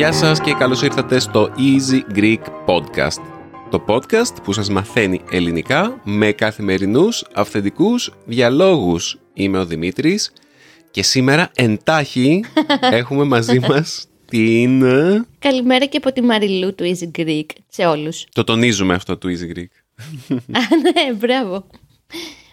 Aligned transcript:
Γεια 0.00 0.12
σας 0.12 0.40
και 0.40 0.54
καλώς 0.54 0.82
ήρθατε 0.82 1.18
στο 1.18 1.52
Easy 1.56 2.18
Greek 2.18 2.40
Podcast. 2.66 3.22
Το 3.70 3.84
podcast 3.86 4.42
που 4.42 4.52
σας 4.52 4.70
μαθαίνει 4.70 5.20
ελληνικά 5.30 6.00
με 6.04 6.32
καθημερινούς 6.32 7.24
αυθεντικούς 7.34 8.12
διαλόγους. 8.24 9.18
Είμαι 9.32 9.58
ο 9.58 9.66
Δημήτρης 9.66 10.32
και 10.90 11.02
σήμερα 11.02 11.50
εντάχει 11.54 12.44
έχουμε 13.00 13.24
μαζί 13.24 13.58
μας 13.58 14.09
την... 14.30 14.84
Καλημέρα 15.38 15.86
και 15.86 15.96
από 15.96 16.12
τη 16.12 16.20
Μαριλού 16.20 16.74
του 16.74 16.84
Easy 16.84 17.20
Greek 17.20 17.46
σε 17.68 17.86
όλους. 17.86 18.26
Το 18.32 18.44
τονίζουμε 18.44 18.94
αυτό 18.94 19.18
του 19.18 19.28
Easy 19.28 19.56
Greek. 19.56 19.72
Α, 20.58 20.60
ναι, 20.94 21.12
μπράβο. 21.14 21.66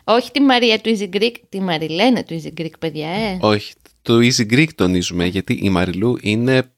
Όχι 0.04 0.32
τη 0.32 0.40
Μαρία 0.40 0.80
του 0.80 0.98
Easy 0.98 1.16
Greek, 1.16 1.34
τη 1.50 1.62
Μαριλένα 1.62 2.24
του 2.24 2.42
Easy 2.42 2.62
Greek, 2.62 2.80
παιδιά, 2.80 3.10
ε. 3.10 3.38
Όχι, 3.42 3.74
το 4.02 4.18
Easy 4.18 4.54
Greek 4.54 4.74
τονίζουμε 4.76 5.26
γιατί 5.26 5.54
η 5.54 5.70
Μαριλού 5.70 6.18
είναι 6.22 6.72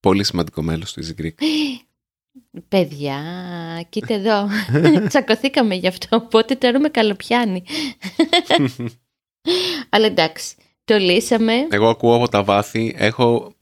πολύ 0.00 0.24
σημαντικό 0.24 0.62
μέλος 0.62 0.92
του 0.92 1.02
Easy 1.04 1.22
Greek. 1.22 1.34
Παιδιά, 2.68 3.20
κοίτα 3.88 4.14
εδώ. 4.14 4.48
Τσακωθήκαμε 5.08 5.74
γι' 5.74 5.86
αυτό, 5.86 6.16
οπότε 6.16 6.54
τώρα 6.54 6.80
με 6.80 6.88
καλοπιάνει. 6.88 7.62
Αλλά 9.88 10.06
εντάξει, 10.06 10.54
το 10.84 10.96
λύσαμε. 10.96 11.66
Εγώ 11.70 11.88
ακούω 11.88 12.14
από 12.14 12.28
τα 12.28 12.42
βάθη, 12.42 12.94
έχω 12.98 13.53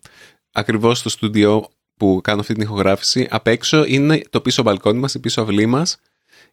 ακριβώς 0.52 0.98
στο 0.98 1.09
στούντιο 1.09 1.69
που 1.97 2.20
κάνω 2.23 2.41
αυτή 2.41 2.52
την 2.55 2.62
ηχογράφηση, 2.62 3.27
απ' 3.30 3.47
έξω 3.47 3.84
είναι 3.87 4.23
το 4.30 4.40
πίσω 4.40 4.63
μπαλκόνι 4.63 4.99
μας, 4.99 5.15
η 5.15 5.21
πίσω 5.21 5.40
αυλή 5.43 5.66
μας 5.66 5.99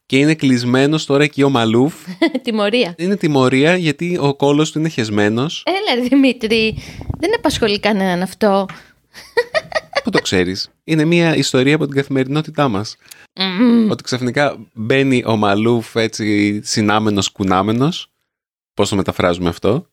και 0.06 0.18
είναι 0.18 0.36
κλεισμένος 0.36 1.06
τώρα 1.06 1.24
εκεί 1.24 1.44
ο 1.44 1.50
Μαλούφ. 1.50 1.94
Τιμωρία. 2.44 2.94
Είναι 2.98 3.18
τιμωρία 3.18 3.76
γιατί 3.76 4.18
ο 4.22 4.36
κόλος 4.36 4.72
του 4.72 4.80
είναι 4.80 4.90
χεσμένος. 4.90 5.64
Έλα, 5.66 6.02
ρε, 6.02 6.08
Δημήτρη, 6.08 6.78
δεν 7.20 7.36
απασχολεί 7.36 7.80
κανέναν 7.80 8.22
αυτό. 8.22 8.66
Πού 10.04 10.10
το 10.10 10.20
ξέρεις; 10.20 10.70
Είναι 10.84 11.06
μια 11.06 11.36
ιστορία 11.36 11.76
από 11.76 11.86
την 11.86 11.96
καθημερινότητά 11.96 12.68
μας. 12.68 12.96
Μμμ. 13.36 13.90
Ότι 13.90 14.04
ξαφνικά 14.04 14.58
μπαίνει 14.74 15.24
ο 15.26 15.36
Μαλούφ 15.36 15.96
έτσι 15.96 16.60
συνάμενος 16.64 17.30
κουνάμενος. 17.30 18.09
Πώς 18.80 18.90
το 18.90 18.96
μεταφράζουμε 18.96 19.50
αυτό; 19.50 19.90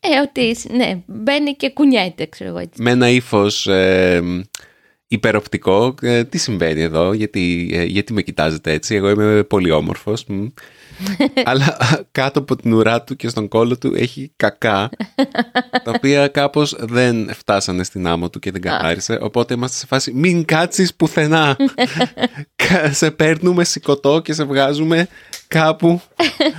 Ε, 0.00 0.20
ότι, 0.22 0.56
ναι, 0.76 1.02
μπαίνει 1.06 1.54
και 1.54 1.70
κουνιέται, 1.70 2.26
ξέρω 2.26 2.50
εγώ 2.50 2.58
έτσι. 2.58 2.82
με 2.82 2.90
ένα 2.90 3.08
ύφος 3.08 3.68
υπεροπτικό. 5.06 5.94
Ε, 6.02 6.24
τι 6.24 6.38
συμβαίνει 6.38 6.80
εδώ, 6.80 7.12
γιατί, 7.12 7.70
ε, 7.72 7.84
γιατί 7.84 8.12
με 8.12 8.22
κοιτάζετε 8.22 8.72
έτσι, 8.72 8.94
εγώ 8.94 9.10
είμαι 9.10 9.42
πολύ 9.42 9.70
όμορφος. 9.70 10.26
Μ. 10.98 11.24
Αλλά 11.50 11.76
κάτω 12.12 12.38
από 12.38 12.56
την 12.56 12.72
ουρά 12.72 13.02
του 13.02 13.16
και 13.16 13.28
στον 13.28 13.48
κόλο 13.48 13.78
του 13.78 13.92
έχει 13.96 14.32
κακά, 14.36 14.90
τα 15.84 15.92
οποία 15.96 16.28
κάπως 16.28 16.76
δεν 16.78 17.34
φτάσανε 17.34 17.84
στην 17.84 18.06
άμμο 18.06 18.30
του 18.30 18.38
και 18.38 18.50
δεν 18.50 18.60
καθάρισε, 18.60 19.18
οπότε 19.20 19.54
είμαστε 19.54 19.76
σε 19.76 19.86
φάση 19.86 20.12
μην 20.12 20.44
κάτσεις 20.44 20.94
πουθενά. 20.94 21.56
Κα- 22.68 22.92
σε 22.92 23.10
παίρνουμε 23.10 23.64
σηκωτό 23.64 24.20
και 24.20 24.32
σε 24.32 24.44
βγάζουμε 24.44 25.08
κάπου 25.48 26.00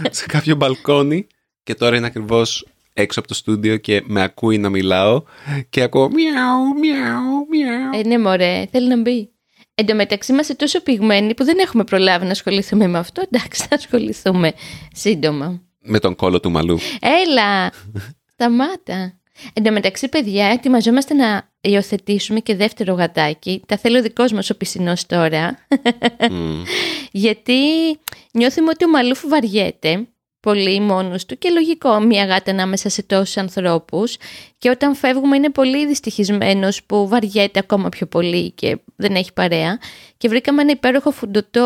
σε 0.10 0.26
κάποιο 0.26 0.56
μπαλκόνι 0.56 1.28
και 1.64 1.76
τώρα 1.76 1.96
είναι 1.96 2.08
ακριβώς 2.08 2.68
έξω 2.94 3.20
από 3.20 3.28
το 3.28 3.34
στούντιο 3.34 3.78
και 3.78 4.04
με 4.06 4.24
ακούει 4.24 4.58
να 4.58 4.70
μιλάω 4.70 5.24
και 5.70 5.82
ακούω 5.82 6.10
μιαου, 6.10 6.80
μιαου, 6.80 7.48
μιαου. 7.50 8.00
Ε, 8.00 8.08
ναι, 8.08 8.20
μωρέ, 8.20 8.66
θέλει 8.72 8.88
να 8.88 9.02
μπει. 9.02 9.32
Εν 9.80 9.86
τω 9.86 9.96
μεταξύ 9.96 10.32
είμαστε 10.32 10.54
τόσο 10.54 10.82
πυγμένοι 10.82 11.34
που 11.34 11.44
δεν 11.44 11.58
έχουμε 11.60 11.84
προλάβει 11.84 12.26
να 12.26 12.32
ασχοληθούμε 12.32 12.88
με 12.88 12.98
αυτό. 12.98 13.24
Εντάξει, 13.32 13.66
θα 13.70 13.76
ασχοληθούμε 13.76 14.54
σύντομα. 14.94 15.62
Με 15.82 16.00
τον 16.00 16.16
κόλο 16.16 16.40
του 16.40 16.52
μαλλού. 16.52 16.78
Έλα, 17.00 17.72
σταμάτα. 18.34 19.20
Εν 19.54 19.64
τω 19.64 19.72
μεταξύ, 19.72 20.10
παιδιά, 20.10 20.46
ετοιμαζόμαστε 20.46 21.14
να 21.14 21.50
υιοθετήσουμε 21.62 22.40
και 22.40 22.56
δεύτερο 22.56 22.94
γατάκι. 22.94 23.64
Τα 23.66 23.78
θέλει 23.78 23.98
ο 23.98 24.02
δικός 24.02 24.32
μας 24.32 24.50
ο 24.50 24.58
πισινός 24.58 25.06
τώρα. 25.06 25.58
Μμ. 26.30 26.64
Γιατί 27.24 27.60
νιώθουμε 28.32 28.70
ότι 28.70 28.86
ο 28.86 28.90
Μαλούφ 28.90 29.28
βαριέται 29.28 30.08
πολύ 30.40 30.80
μόνος 30.80 31.26
του 31.26 31.38
και 31.38 31.50
λογικό 31.50 32.00
μια 32.00 32.26
γάτα 32.26 32.52
ανάμεσα 32.52 32.90
σε 32.90 33.04
τόσους 33.04 33.38
ανθρώπους 33.38 34.18
και 34.58 34.70
όταν 34.70 34.96
φεύγουμε 34.96 35.36
είναι 35.36 35.50
πολύ 35.50 35.88
δυστυχισμένος 35.88 36.84
που 36.84 37.08
βαριέται 37.08 37.60
ακόμα 37.60 37.90
πιο 37.90 38.06
πολύ 38.06 38.52
και 38.52 38.78
δεν 38.96 39.16
έχει 39.16 39.34
παρέα 39.34 39.80
και 40.18 40.28
βρήκαμε 40.30 40.62
ένα 40.62 40.72
υπέροχο 40.72 41.12
φουντωτό 41.12 41.64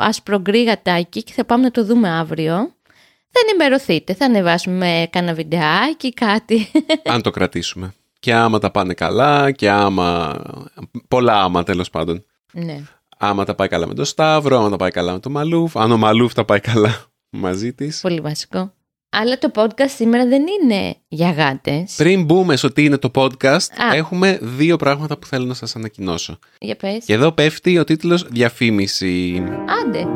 άσπρο 0.00 0.40
γκρι 0.40 0.64
γατάκι 0.64 1.22
και 1.22 1.32
θα 1.32 1.44
πάμε 1.44 1.62
να 1.62 1.70
το 1.70 1.84
δούμε 1.84 2.08
αύριο. 2.08 2.74
Θα 3.32 3.40
ενημερωθείτε, 3.48 4.14
θα 4.14 4.24
ανεβάσουμε 4.24 5.08
κάνα 5.10 5.34
βιντεάκι, 5.34 6.12
κάτι. 6.12 6.70
Αν 7.04 7.22
το 7.22 7.30
κρατήσουμε. 7.30 7.94
Και 8.20 8.34
άμα 8.34 8.58
τα 8.58 8.70
πάνε 8.70 8.94
καλά 8.94 9.50
και 9.50 9.70
άμα... 9.70 10.40
Πολλά 11.08 11.42
άμα 11.42 11.62
τέλος 11.62 11.90
πάντων. 11.90 12.24
ναι. 12.52 12.82
Άμα 13.22 13.44
τα 13.44 13.54
πάει 13.54 13.68
καλά 13.68 13.86
με 13.86 13.94
τον 13.94 14.04
Σταύρο, 14.04 14.58
άμα 14.58 14.70
τα 14.70 14.76
πάει 14.76 14.90
καλά 14.90 15.12
με 15.12 15.18
τον 15.18 15.32
Μαλούφ, 15.32 15.76
αν 15.76 15.92
ο 15.92 15.96
Μαλούφ 15.96 16.32
τα 16.32 16.44
πάει 16.44 16.60
καλά 16.60 17.09
μαζί 17.30 17.72
της. 17.72 18.00
Πολύ 18.00 18.20
βασικό. 18.20 18.72
Αλλά 19.12 19.38
το 19.38 19.50
podcast 19.54 19.88
σήμερα 19.96 20.26
δεν 20.26 20.42
είναι 20.62 20.96
για 21.08 21.30
γάτες. 21.30 21.94
Πριν 21.96 22.24
μπούμε 22.24 22.56
στο 22.56 22.72
τι 22.72 22.84
είναι 22.84 22.96
το 22.98 23.10
podcast, 23.14 23.66
Α. 23.90 23.94
έχουμε 23.94 24.38
δύο 24.42 24.76
πράγματα 24.76 25.18
που 25.18 25.26
θέλω 25.26 25.44
να 25.44 25.54
σας 25.54 25.76
ανακοινώσω. 25.76 26.38
Για 26.60 26.76
πες. 26.76 27.04
Και 27.04 27.12
εδώ 27.12 27.32
πέφτει 27.32 27.78
ο 27.78 27.84
τίτλος 27.84 28.26
«Διαφήμιση». 28.28 29.42
Άντε. 29.82 30.06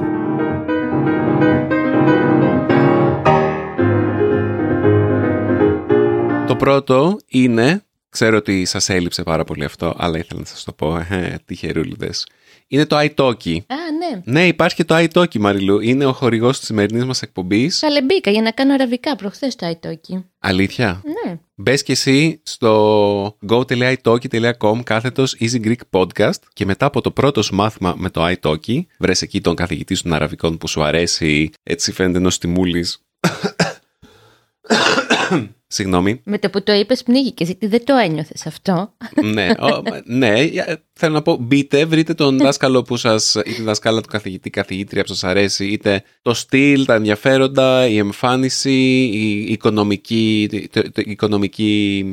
Το 6.47 6.57
πρώτο 6.57 7.19
είναι, 7.27 7.83
ξέρω 8.09 8.37
ότι 8.37 8.65
σας 8.65 8.89
έλειψε 8.89 9.23
πάρα 9.23 9.45
πολύ 9.45 9.65
αυτό, 9.65 9.95
αλλά 9.99 10.19
ήθελα 10.19 10.41
να 10.41 10.47
σας 10.47 10.65
το 10.65 10.73
πω, 10.73 10.97
ε, 10.97 11.37
τυχερούλιδες. 11.45 12.27
Είναι 12.69 12.87
το 12.87 12.97
iTalki. 12.99 13.57
Α, 13.67 13.77
ναι. 13.99 14.23
Ναι, 14.25 14.47
υπάρχει 14.47 14.77
και 14.77 14.85
το 14.85 14.95
iTalki, 14.99 15.39
Μαριλού. 15.39 15.81
Είναι 15.81 16.07
ο 16.07 16.13
χορηγός 16.13 16.59
της 16.59 16.67
σημερινής 16.67 17.05
μας 17.05 17.23
εκπομπής. 17.23 17.79
Καλέ 17.79 18.03
μπήκα 18.03 18.31
για 18.31 18.43
να 18.43 18.51
κάνω 18.51 18.73
αραβικά 18.73 19.17
προχθές 19.17 19.57
το 19.57 19.67
iTalki. 19.71 20.23
Αλήθεια; 20.39 21.03
Ναι. 21.05 21.39
Μπες 21.55 21.83
και 21.83 21.93
εσύ 21.93 22.41
στο 22.43 23.39
go.italki.com 23.49 24.81
κάθετος 24.85 25.37
Easy 25.41 25.65
Greek 25.65 25.81
Podcast 25.91 26.39
και 26.53 26.65
μετά 26.65 26.87
από 26.87 27.01
το 27.01 27.11
πρώτο 27.11 27.43
σου 27.43 27.55
μάθημα 27.55 27.95
με 27.97 28.11
το 28.11 28.27
iTalki, 28.27 28.81
βρες 28.99 29.23
εκεί 29.23 29.41
τον 29.41 29.55
καθηγητή 29.55 30.03
των 30.03 30.13
Αραβικών 30.13 30.59
που 30.59 30.69
σου 30.69 30.83
αρέσει, 30.83 31.51
έτσι 31.63 31.93
φαίνεται 31.93 32.19
ενός 32.19 32.39
τιμούλης. 32.39 32.99
Συγγνώμη. 35.75 36.21
Με 36.25 36.39
το 36.39 36.51
που 36.51 36.63
το 36.63 36.73
είπες 36.73 37.03
πνίγηκες 37.03 37.47
γιατί 37.47 37.67
δεν 37.67 37.85
το 37.85 37.95
ένιωθες 37.97 38.47
αυτό. 38.47 38.95
ναι, 39.33 39.49
ο, 39.51 39.83
ναι, 40.05 40.41
ε, 40.41 40.75
θέλω 40.93 41.15
να 41.15 41.23
πω, 41.23 41.37
μπείτε, 41.41 41.85
βρείτε 41.85 42.15
τον 42.15 42.39
δάσκαλο 42.39 42.83
που 42.83 42.97
σας, 42.97 43.35
ή 43.35 43.53
τη 43.53 43.63
δασκάλα 43.63 44.01
του 44.01 44.09
καθηγητή, 44.09 44.51
καθηγήτρια 44.51 45.03
που 45.03 45.09
σας 45.09 45.25
αρέσει, 45.25 45.67
είτε 45.67 46.03
το 46.23 46.35
στυλ, 46.35 46.85
τα 46.85 46.95
ενδιαφέροντα, 46.95 47.87
η 47.87 47.99
εμφάνιση, 47.99 48.71
η 49.13 49.53
οικονομική, 49.53 50.49
το, 50.73 50.83
το- 50.83 51.03
η 51.05 51.11
οικονομική 51.11 52.05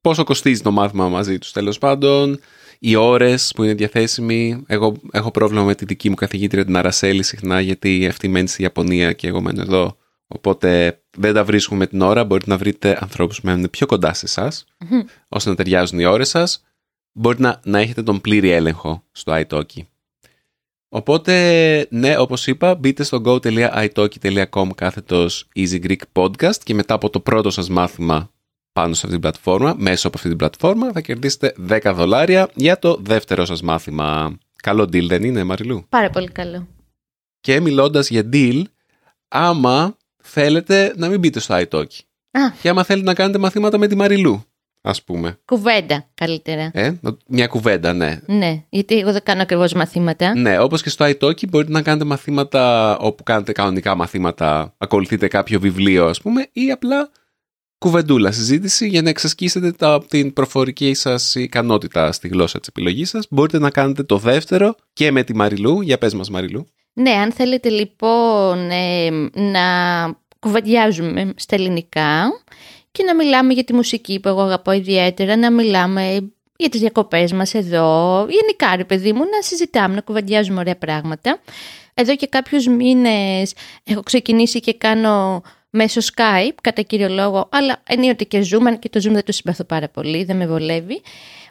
πόσο 0.00 0.24
κοστίζει 0.24 0.60
το 0.62 0.70
μάθημα 0.70 1.08
μαζί 1.08 1.38
τους 1.38 1.52
τέλος 1.52 1.78
πάντων, 1.78 2.40
οι 2.78 2.94
ώρες 2.94 3.52
που 3.54 3.62
είναι 3.62 3.74
διαθέσιμοι. 3.74 4.64
Εγώ 4.66 4.96
έχω 5.12 5.30
πρόβλημα 5.30 5.62
με 5.64 5.74
τη 5.74 5.84
δική 5.84 6.08
μου 6.08 6.14
καθηγήτρια 6.14 6.64
την 6.64 6.76
Αρασέλη 6.76 7.22
συχνά 7.22 7.60
γιατί 7.60 8.06
αυτή 8.06 8.28
μένει 8.28 8.48
στη 8.48 8.62
Ιαπωνία 8.62 9.12
και 9.12 9.28
εγώ 9.28 9.40
μένω 9.40 9.62
εδώ. 9.62 9.96
Οπότε 10.26 11.00
δεν 11.16 11.34
τα 11.34 11.44
βρίσκουμε 11.44 11.78
με 11.78 11.86
την 11.86 12.00
ώρα. 12.00 12.24
Μπορείτε 12.24 12.50
να 12.50 12.56
βρείτε 12.56 12.98
ανθρώπους 13.00 13.40
που 13.40 13.46
μένουν 13.46 13.70
πιο 13.70 13.86
κοντά 13.86 14.14
σε 14.14 14.24
εσάς, 14.24 14.64
ώστε 15.28 15.50
να 15.50 15.56
ταιριάζουν 15.56 15.98
οι 15.98 16.04
ώρες 16.04 16.28
σας. 16.28 16.64
Μπορείτε 17.12 17.42
να, 17.42 17.60
να 17.64 17.78
έχετε 17.78 18.02
τον 18.02 18.20
πλήρη 18.20 18.50
έλεγχο 18.50 19.04
στο 19.12 19.44
iTalki. 19.46 19.80
Οπότε, 20.88 21.86
ναι, 21.90 22.18
όπως 22.18 22.46
είπα, 22.46 22.74
μπείτε 22.74 23.02
στο 23.02 23.20
go.italki.com 23.24 24.68
κάθετος 24.74 25.48
Easy 25.56 25.84
Greek 25.84 26.02
Podcast 26.12 26.56
και 26.62 26.74
μετά 26.74 26.94
από 26.94 27.10
το 27.10 27.20
πρώτο 27.20 27.50
σας 27.50 27.68
μάθημα 27.68 28.30
πάνω 28.72 28.94
σε 28.94 29.00
αυτή 29.00 29.10
την 29.10 29.20
πλατφόρμα, 29.20 29.74
μέσω 29.78 30.06
από 30.06 30.16
αυτή 30.16 30.28
την 30.28 30.38
πλατφόρμα, 30.38 30.92
θα 30.92 31.00
κερδίσετε 31.00 31.54
10 31.68 31.92
δολάρια 31.94 32.50
για 32.54 32.78
το 32.78 32.98
δεύτερο 33.02 33.44
σας 33.44 33.62
μάθημα. 33.62 34.38
Καλό 34.62 34.82
deal 34.82 35.06
δεν 35.06 35.24
είναι, 35.24 35.44
Μαριλού; 35.44 35.86
Πάρα 35.88 36.10
πολύ 36.10 36.30
καλό. 36.30 36.66
Και 37.40 37.60
μιλώντας 37.60 38.10
για 38.10 38.28
deal, 38.32 38.62
άμα 39.28 39.96
θέλετε 40.26 40.92
να 40.96 41.08
μην 41.08 41.18
μπείτε 41.18 41.40
στο 41.40 41.54
iTalki 41.58 41.98
Α, 42.30 42.40
και 42.62 42.68
άμα 42.68 42.84
θέλετε 42.84 43.06
να 43.06 43.14
κάνετε 43.14 43.38
μαθήματα 43.38 43.78
με 43.78 43.86
τη 43.86 43.96
Μαριλού, 43.96 44.44
ας 44.80 45.02
πούμε. 45.02 45.38
κουβέντα 45.44 46.06
καλύτερα. 46.14 46.70
Ε, 46.74 46.92
μια 47.28 47.46
κουβέντα, 47.46 47.92
ναι. 47.92 48.20
Ναι, 48.26 48.62
γιατί 48.68 48.98
εγώ 48.98 49.12
δεν 49.12 49.22
κάνω 49.22 49.42
ακριβώς 49.42 49.72
μαθήματα. 49.72 50.34
Ναι, 50.38 50.58
όπως 50.58 50.82
και 50.82 50.90
στο 50.90 51.04
iTalki 51.04 51.48
μπορείτε 51.48 51.72
να 51.72 51.82
κάνετε 51.82 52.04
μαθήματα 52.04 52.96
όπου 52.98 53.22
κάνετε 53.22 53.52
κανονικά 53.52 53.94
μαθήματα, 53.94 54.74
ακολουθείτε 54.78 55.28
κάποιο 55.28 55.60
βιβλίο 55.60 56.06
ας 56.06 56.20
πούμε 56.20 56.48
ή 56.52 56.70
απλά 56.70 57.10
κουβεντούλα 57.78 58.32
συζήτηση 58.32 58.88
για 58.88 59.02
να 59.02 59.08
εξασκήσετε 59.08 59.72
τα, 59.72 60.04
την 60.08 60.32
προφορική 60.32 60.94
σας 60.94 61.34
ικανότητα 61.34 62.12
στη 62.12 62.28
γλώσσα 62.28 62.58
της 62.58 62.68
επιλογής 62.68 63.08
σας. 63.08 63.26
Μπορείτε 63.30 63.58
να 63.58 63.70
κάνετε 63.70 64.02
το 64.02 64.18
δεύτερο 64.18 64.74
και 64.92 65.10
με 65.12 65.22
τη 65.22 65.34
Μαριλού. 65.34 65.80
Για 65.80 65.98
πες 65.98 66.14
μας 66.14 66.30
Μαριλού. 66.30 66.66
Ναι, 66.98 67.10
αν 67.10 67.32
θέλετε 67.32 67.68
λοιπόν 67.68 68.70
ε, 68.70 69.10
να 69.32 69.62
κουβεντιάζουμε 70.38 71.32
στα 71.36 71.54
ελληνικά 71.54 72.28
και 72.92 73.02
να 73.02 73.14
μιλάμε 73.14 73.52
για 73.52 73.64
τη 73.64 73.72
μουσική 73.72 74.20
που 74.20 74.28
εγώ 74.28 74.40
αγαπώ 74.40 74.72
ιδιαίτερα, 74.72 75.36
να 75.36 75.50
μιλάμε 75.50 76.30
για 76.56 76.68
τις 76.68 76.80
διακοπές 76.80 77.32
μας 77.32 77.54
εδώ, 77.54 78.26
γενικά 78.28 78.76
ρε 78.76 78.84
παιδί 78.84 79.12
μου, 79.12 79.20
να 79.20 79.42
συζητάμε, 79.42 79.94
να 79.94 80.00
κουβεντιάζουμε 80.00 80.58
ωραία 80.58 80.76
πράγματα. 80.76 81.40
Εδώ 81.94 82.16
και 82.16 82.26
κάποιους 82.26 82.66
μήνες 82.66 83.54
έχω 83.84 84.02
ξεκινήσει 84.02 84.60
και 84.60 84.74
κάνω 84.74 85.42
μέσω 85.70 86.00
Skype, 86.00 86.54
κατά 86.60 86.82
κύριο 86.82 87.08
λόγο, 87.08 87.48
αλλά 87.52 87.82
ενίοτε 87.86 88.24
και 88.24 88.46
Zoom, 88.50 88.78
και 88.78 88.88
το 88.88 89.00
Zoom 89.04 89.12
δεν 89.12 89.24
το 89.24 89.32
συμπαθώ 89.32 89.64
πάρα 89.64 89.88
πολύ, 89.88 90.24
δεν 90.24 90.36
με 90.36 90.46
βολεύει. 90.46 91.02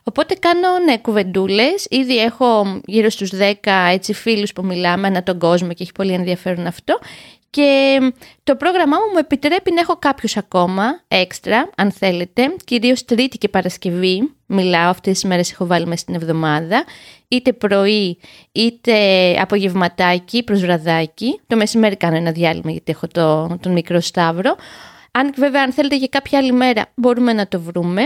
Οπότε 0.07 0.33
κάνω 0.33 0.67
ναι, 0.85 0.97
κουβεντούλες. 0.97 1.87
Ήδη 1.89 2.17
έχω 2.17 2.79
γύρω 2.85 3.09
στους 3.09 3.31
10 3.33 3.53
έτσι, 3.91 4.13
φίλους 4.13 4.53
που 4.53 4.65
μιλάμε 4.65 5.07
ανά 5.07 5.23
τον 5.23 5.39
κόσμο 5.39 5.67
και 5.67 5.83
έχει 5.83 5.91
πολύ 5.91 6.11
ενδιαφέρον 6.11 6.65
αυτό. 6.65 6.99
Και 7.49 7.99
το 8.43 8.55
πρόγραμμά 8.55 8.97
μου 8.97 9.11
μου 9.11 9.17
επιτρέπει 9.17 9.71
να 9.71 9.79
έχω 9.79 9.95
κάποιους 9.99 10.37
ακόμα 10.37 11.03
έξτρα, 11.07 11.69
αν 11.77 11.91
θέλετε, 11.91 12.55
κυρίως 12.65 13.05
Τρίτη 13.05 13.37
και 13.37 13.49
Παρασκευή, 13.49 14.33
μιλάω 14.45 14.89
αυτές 14.89 15.13
τις 15.13 15.23
μέρες 15.23 15.51
έχω 15.51 15.65
βάλει 15.65 15.85
μέσα 15.85 15.97
στην 15.97 16.15
εβδομάδα, 16.15 16.83
είτε 17.27 17.53
πρωί 17.53 18.17
είτε 18.51 18.95
απογευματάκι 19.41 20.43
προς 20.43 20.61
βραδάκι, 20.61 21.39
το 21.47 21.55
μεσημέρι 21.55 21.95
κάνω 21.95 22.15
ένα 22.15 22.31
διάλειμμα 22.31 22.71
γιατί 22.71 22.91
έχω 22.91 23.07
το, 23.07 23.57
τον 23.59 23.71
μικρό 23.71 23.99
σταύρο, 23.99 24.55
αν 25.11 25.33
βέβαια 25.37 25.63
αν 25.63 25.71
θέλετε 25.71 25.97
για 25.97 26.07
κάποια 26.07 26.39
άλλη 26.39 26.51
μέρα 26.51 26.85
μπορούμε 26.95 27.33
να 27.33 27.47
το 27.47 27.59
βρούμε. 27.59 28.03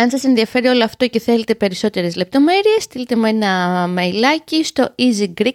Αν 0.00 0.10
σας 0.10 0.24
ενδιαφέρει 0.24 0.66
όλο 0.66 0.84
αυτό 0.84 1.08
και 1.08 1.20
θέλετε 1.20 1.54
περισσότερες 1.54 2.16
λεπτομέρειες, 2.16 2.82
στείλτε 2.82 3.16
μου 3.16 3.24
ένα 3.24 3.84
mailάκι 3.96 4.64
στο 4.64 4.94
easygreek 4.96 5.54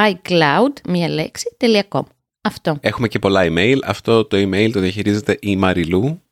iCloud, 0.00 0.72
μία 0.88 1.08
λέξη, 1.08 1.56
.com. 1.88 2.02
Αυτό. 2.42 2.78
Έχουμε 2.80 3.08
και 3.08 3.18
πολλά 3.18 3.42
email. 3.44 3.76
Αυτό 3.84 4.24
το 4.24 4.36
email 4.36 4.70
το 4.72 4.80
διαχειρίζεται 4.80 5.38
η 5.40 5.56
μαριλου 5.56 6.22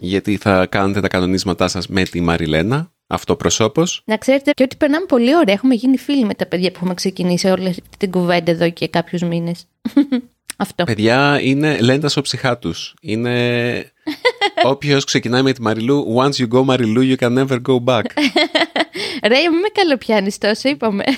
γιατί 0.00 0.36
θα 0.36 0.66
κάνετε 0.66 1.00
τα 1.00 1.08
κανονίσματά 1.08 1.68
σας 1.68 1.88
με 1.88 2.02
τη 2.02 2.20
Μαριλένα, 2.20 2.92
αυτό 3.06 3.36
προσώπος. 3.36 4.02
Να 4.04 4.16
ξέρετε 4.16 4.50
και 4.50 4.62
ότι 4.62 4.76
περνάμε 4.76 5.06
πολύ 5.06 5.36
ωραία. 5.36 5.54
Έχουμε 5.54 5.74
γίνει 5.74 5.98
φίλοι 5.98 6.24
με 6.24 6.34
τα 6.34 6.46
παιδιά 6.46 6.70
που 6.70 6.76
έχουμε 6.76 6.94
ξεκινήσει 6.94 7.46
όλη 7.46 7.68
αυτή 7.68 7.82
την 7.98 8.10
κουβέντα 8.10 8.50
εδώ 8.50 8.70
και 8.70 8.88
κάποιους 8.88 9.22
μήνες. 9.22 9.66
αυτό. 10.56 10.84
Παιδιά 10.84 11.38
είναι 11.40 11.78
λέντας 11.80 12.16
ο 12.16 12.20
ψυχά 12.20 12.58
του. 12.58 12.74
Είναι 13.00 13.92
όποιος 14.72 15.04
ξεκινάει 15.04 15.42
με 15.42 15.52
τη 15.52 15.62
Μαριλού, 15.62 16.16
once 16.18 16.34
you 16.42 16.48
go 16.48 16.64
Μαριλού, 16.64 17.02
you 17.02 17.24
can 17.24 17.38
never 17.38 17.58
go 17.68 17.84
back. 17.84 18.02
Ρε, 19.28 19.38
μην 19.50 19.58
με 19.58 19.68
καλοπιάνεις 19.72 20.38
τόσο, 20.38 20.68
είπαμε. 20.68 21.04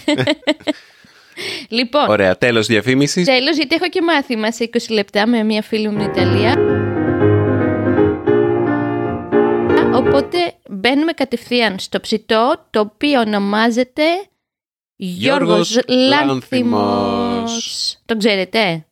Λοιπόν, 1.69 2.09
Ωραία, 2.09 2.39
τέλος 2.39 2.67
διαφήμισης. 2.67 3.25
Τέλος, 3.25 3.57
γιατί 3.57 3.75
έχω 3.75 3.89
και 3.89 4.03
μάθημα 4.03 4.53
σε 4.53 4.71
20 4.73 4.79
λεπτά 4.91 5.27
με 5.27 5.43
μια 5.43 5.63
φίλη 5.63 5.89
μου 5.89 6.01
στην 6.01 6.13
Ιταλία. 6.13 6.55
Οπότε 9.95 10.39
μπαίνουμε 10.71 11.13
κατευθείαν 11.13 11.79
στο 11.79 12.01
ψητό, 12.01 12.67
το 12.71 12.81
οποίο 12.81 13.21
ονομάζεται 13.21 14.03
Γιώργος, 14.97 15.79
Λάνθιμος. 16.09 17.57
Το 18.05 18.17
ξέρετε; 18.17 18.86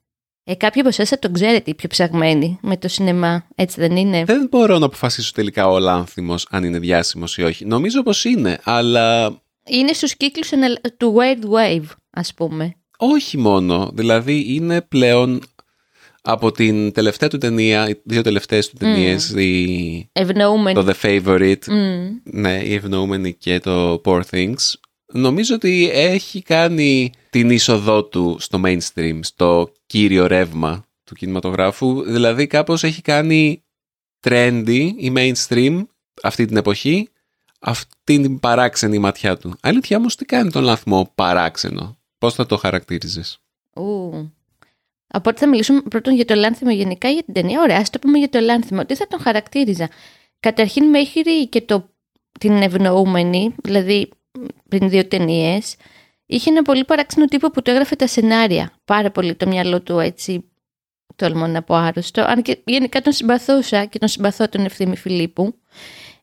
Ε, 0.47 0.55
κάποιοι 0.55 0.81
από 0.81 0.89
εσάς 0.89 1.09
θα 1.09 1.19
τον 1.19 1.33
ξέρετε, 1.33 1.71
οι 1.71 1.75
πιο 1.75 1.89
ψαγμένοι 1.89 2.59
με 2.63 2.77
το 2.77 2.89
σινεμά, 2.89 3.47
έτσι 3.55 3.81
δεν 3.81 3.97
είναι; 3.97 4.25
Δεν 4.25 4.47
μπορώ 4.51 4.79
να 4.79 4.87
αποφασίσω 4.87 5.33
τελικά 5.35 5.69
ο 5.69 5.79
Λάνθιμος 5.79 6.47
αν 6.51 6.65
είναι 6.65 6.79
διάσημος 6.79 7.37
ή 7.37 7.43
όχι. 7.43 7.65
Νομίζω 7.65 8.03
πως 8.03 8.25
είναι, 8.25 8.61
αλλά... 8.65 9.37
Είναι 9.67 9.93
στους 9.93 10.17
κύκλους 10.17 10.51
του 10.97 11.17
Weird 11.17 11.45
Wave 11.45 11.87
ας 12.11 12.35
πούμε. 12.35 12.75
Όχι 12.99 13.39
μόνο, 13.39 13.91
δηλαδή 13.95 14.55
είναι 14.55 14.83
πλέον 14.83 15.41
από 16.23 16.53
την 16.53 16.93
τελευταία 16.93 17.29
του 17.29 17.39
ταινία, 17.39 17.89
οι 17.89 18.01
δύο 18.05 18.23
τελευταίες 18.23 18.69
του 18.69 18.77
ταινίες, 18.77 19.33
mm. 19.35 19.41
η... 19.41 20.11
το 20.75 20.87
The 20.87 20.95
Favorite, 21.03 21.65
mm. 21.67 22.09
ναι, 22.25 22.61
η 22.65 22.75
Ευνοούμενη 22.75 23.35
και 23.35 23.59
το 23.59 24.01
Poor 24.05 24.21
Things, 24.31 24.73
νομίζω 25.13 25.55
ότι 25.55 25.91
έχει 25.93 26.43
κάνει 26.43 27.13
την 27.35 27.51
είσοδό 27.51 28.05
του 28.05 28.37
στο 28.39 28.61
mainstream, 28.65 29.19
στο 29.23 29.73
κύριο 29.87 30.27
ρεύμα 30.27 30.85
του 31.05 31.15
κινηματογράφου, 31.15 32.03
δηλαδή 32.03 32.47
κάπως 32.47 32.85
έχει 32.85 33.03
κάνει 33.03 33.65
trendy 34.23 34.91
η 34.97 35.13
mainstream 35.17 35.85
αυτή 36.23 36.45
την 36.45 36.57
εποχή, 36.57 37.09
αυτή 37.61 38.21
την 38.21 38.41
παράξενη 38.41 38.99
ματιά 38.99 39.37
του. 39.37 39.57
Αλήθεια 39.63 39.97
όμως 39.97 40.17
τι 40.17 40.25
κάνει 40.25 40.51
τον 40.51 40.63
λαθμό 40.63 41.13
παράξενο; 41.15 41.97
Πώς 42.19 42.35
θα 42.35 42.47
το 42.47 42.57
χαρακτήριζες; 42.57 43.39
Οπότε 45.15 45.39
θα 45.39 45.49
μιλήσουμε 45.49 45.81
πρώτον 45.81 46.15
για 46.15 46.25
το 46.25 46.35
λάνθιμο 46.35 46.71
γενικά 46.71 47.09
για 47.09 47.23
την 47.23 47.35
ταινία. 47.35 47.61
Ωραία, 47.61 47.79
ας 47.79 47.91
το 47.91 47.99
πούμε 47.99 48.19
για 48.19 48.29
το 48.29 48.41
λάνθιμο. 48.41 48.85
Τι 48.85 48.95
θα 48.95 49.07
τον 49.07 49.21
χαρακτήριζα; 49.21 49.89
Καταρχήν 50.41 50.85
μέχρι 50.85 51.49
και 51.49 51.61
το, 51.61 51.89
την 52.41 52.63
ευνοούμενη, 52.63 53.55
δηλαδή 53.63 54.09
πριν 54.69 54.89
δύο 54.89 55.07
ταινίες, 55.07 55.77
είχε 56.27 56.51
ένα 56.51 56.63
πολύ 56.63 56.85
παράξενο 56.85 57.27
τύπο 57.27 57.51
που 57.51 57.63
το 57.63 57.71
έγραφε 57.71 57.97
τα 57.97 58.07
σενάρια. 58.07 58.73
Πάρα 58.85 59.11
πολύ 59.11 59.35
το 59.35 59.47
μυαλό 59.47 59.83
του 59.83 59.99
έτσι, 59.99 60.51
τολμώ 61.17 61.47
να 61.47 61.63
πω 61.63 61.75
άρρωστο. 61.75 62.23
Αν 62.23 62.43
και 62.43 62.59
γενικά 62.65 63.01
τον 63.01 63.13
συμπαθούσα 63.13 63.85
και 63.85 63.99
τον 63.99 64.09
συμπαθώ 64.09 64.49
τον 64.49 64.65
Ευθύμη 64.65 64.97
Φιλίππου, 64.97 65.55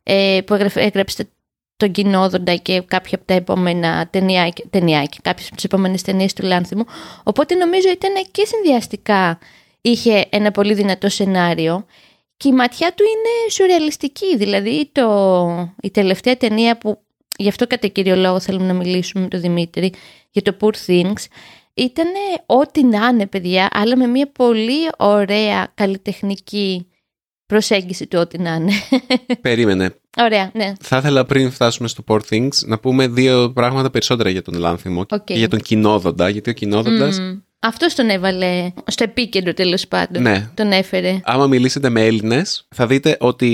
ε, 0.03 0.39
που 0.45 0.53
έγραφε, 0.53 0.81
έγραψε 0.81 1.29
τον 1.77 1.91
Κοινόδοντα 1.91 2.55
και 2.55 2.81
κάποια 2.81 3.17
από 3.17 3.25
τα 3.25 3.33
επόμενα 3.33 4.07
ταινιάκια, 4.09 4.65
ταινιάκια 4.69 5.19
κάποιες 5.23 5.47
από 5.47 5.55
τις 5.55 5.63
επόμενες 5.63 6.01
ταινίες 6.01 6.33
του 6.33 6.43
Λάνθιμου. 6.43 6.85
Οπότε 7.23 7.55
νομίζω 7.55 7.89
ήταν 7.89 8.13
και 8.31 8.45
συνδυαστικά 8.45 9.39
είχε 9.81 10.25
ένα 10.29 10.51
πολύ 10.51 10.73
δυνατό 10.73 11.09
σενάριο 11.09 11.85
και 12.37 12.47
η 12.47 12.51
ματιά 12.51 12.93
του 12.93 13.03
είναι 13.03 13.51
σουρεαλιστική. 13.51 14.37
Δηλαδή 14.37 14.89
το, 14.91 15.73
η 15.81 15.91
τελευταία 15.91 16.37
ταινία 16.37 16.77
που 16.77 17.01
γι' 17.41 17.49
αυτό 17.49 17.67
κατά 17.67 17.87
κύριο 17.87 18.15
λόγο 18.15 18.39
θέλουμε 18.39 18.65
να 18.65 18.73
μιλήσουμε 18.73 19.23
με 19.23 19.29
τον 19.29 19.41
Δημήτρη 19.41 19.93
για 20.31 20.41
το 20.41 20.55
Poor 20.61 20.73
Things 20.87 21.25
ήταν 21.73 22.07
ό,τι 22.45 22.83
να 22.83 23.07
είναι 23.07 23.27
παιδιά 23.27 23.69
αλλά 23.71 23.97
με 23.97 24.07
μια 24.07 24.31
πολύ 24.31 24.89
ωραία 24.97 25.71
καλλιτεχνική 25.73 26.85
προσέγγιση 27.45 28.07
του 28.07 28.19
ό,τι 28.19 28.37
να 28.37 28.53
είναι. 28.53 28.71
Περίμενε. 29.41 29.95
Ωραία, 30.17 30.51
ναι. 30.53 30.73
Θα 30.81 30.97
ήθελα 30.97 31.25
πριν 31.25 31.51
φτάσουμε 31.51 31.87
στο 31.87 32.03
Poor 32.07 32.19
Things 32.29 32.65
να 32.65 32.79
πούμε 32.79 33.07
δύο 33.07 33.51
πράγματα 33.51 33.89
περισσότερα 33.89 34.29
για 34.29 34.41
τον 34.41 34.53
Λάνθιμο 34.53 35.05
okay. 35.09 35.23
και 35.23 35.33
για 35.33 35.47
τον 35.47 35.59
κοινόδοντα, 35.59 36.29
γιατί 36.29 36.49
ο 36.49 36.53
κοινόδοντας... 36.53 37.17
Mm. 37.21 37.41
Αυτός 37.63 37.95
τον 37.95 38.09
έβαλε 38.09 38.71
στο 38.87 39.03
επίκεντρο 39.03 39.53
τέλος 39.53 39.87
πάντων. 39.87 40.21
Ναι. 40.21 40.49
Τον 40.53 40.71
έφερε. 40.71 41.19
Άμα 41.23 41.47
μιλήσετε 41.47 41.89
με 41.89 42.05
Έλληνες, 42.05 42.67
θα 42.69 42.87
δείτε 42.87 43.17
ότι 43.19 43.47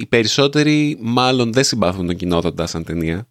οι 0.00 0.06
περισσότεροι 0.06 0.96
μάλλον 1.00 1.52
δεν 1.52 1.64
συμπάθουν 1.64 2.06
τον 2.06 2.16
κοινόδοντα 2.16 2.66
σαν 2.66 2.84
ταινία. 2.84 3.26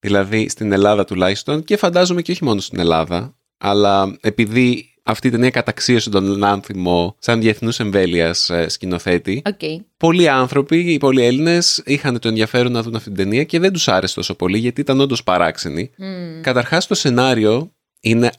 Δηλαδή 0.00 0.48
στην 0.48 0.72
Ελλάδα 0.72 1.04
τουλάχιστον 1.04 1.64
και 1.64 1.76
φαντάζομαι 1.76 2.22
και 2.22 2.32
όχι 2.32 2.44
μόνο 2.44 2.60
στην 2.60 2.78
Ελλάδα, 2.78 3.36
αλλά 3.58 4.16
επειδή 4.20 4.90
αυτή 5.02 5.26
η 5.26 5.30
ταινία 5.30 5.50
καταξίωσε 5.50 6.10
τον 6.10 6.24
Λάνθιμο 6.24 7.16
σαν 7.18 7.40
διεθνούς 7.40 7.80
εμβέλειας 7.80 8.50
ε, 8.50 8.68
σκηνοθέτη. 8.68 9.42
Okay. 9.44 9.76
Πολλοί 9.96 10.28
άνθρωποι, 10.28 10.78
οι 10.78 10.98
πολλοί 10.98 11.24
Έλληνες, 11.24 11.82
είχαν 11.84 12.18
το 12.18 12.28
ενδιαφέρον 12.28 12.72
να 12.72 12.82
δουν 12.82 12.94
αυτή 12.94 13.08
την 13.08 13.24
ταινία 13.24 13.44
και 13.44 13.58
δεν 13.58 13.72
τους 13.72 13.88
άρεσε 13.88 14.14
τόσο 14.14 14.34
πολύ 14.34 14.58
γιατί 14.58 14.80
ήταν 14.80 15.00
όντως 15.00 15.22
παράξενη. 15.22 15.90
Mm. 15.98 16.40
Καταρχάς, 16.42 16.86
το 16.86 16.94
σενάριο 16.94 17.72
είναι 18.00 18.30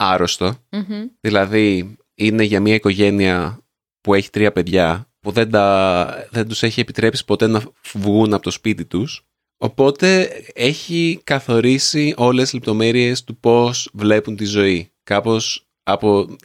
Δηλαδή, 1.20 1.96
είναι 2.16 2.44
για 2.44 2.60
μια 2.60 2.74
οικογένεια 2.74 3.60
που 4.02 4.14
έχει 4.14 4.30
τρία 4.30 4.52
παιδιά 4.52 5.12
που 5.20 5.32
δεν, 5.32 5.50
τα, 5.50 6.28
δεν 6.32 6.48
τους 6.48 6.64
έχει 6.64 6.80
επιτρέψει 6.80 7.26
ποτέ 7.26 7.48
να 7.48 7.62
βγουν 7.94 8.34
από 8.34 8.44
το 8.44 8.52
σπίτι 8.52 8.86
τους. 8.86 9.26
Οπότε 9.64 10.30
έχει 10.54 11.22
καθορίσει 11.24 12.14
όλες 12.18 12.44
τις 12.44 12.54
λεπτομέρειες 12.54 13.24
του 13.24 13.38
πώς 13.38 13.90
βλέπουν 13.94 14.36
τη 14.36 14.46
ζωή. 14.46 14.92
Κάπως 15.04 15.68
από... 15.84 16.36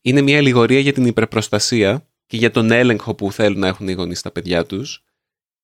Είναι 0.00 0.20
μια 0.20 0.38
αλληγορία 0.38 0.78
για 0.78 0.92
την 0.92 1.06
υπερπροστασία 1.06 2.08
και 2.26 2.36
για 2.36 2.50
τον 2.50 2.70
έλεγχο 2.70 3.14
που 3.14 3.32
θέλουν 3.32 3.58
να 3.58 3.66
έχουν 3.66 3.88
οι 3.88 3.92
γονείς 3.92 4.18
στα 4.18 4.30
παιδιά 4.30 4.66
τους. 4.66 5.04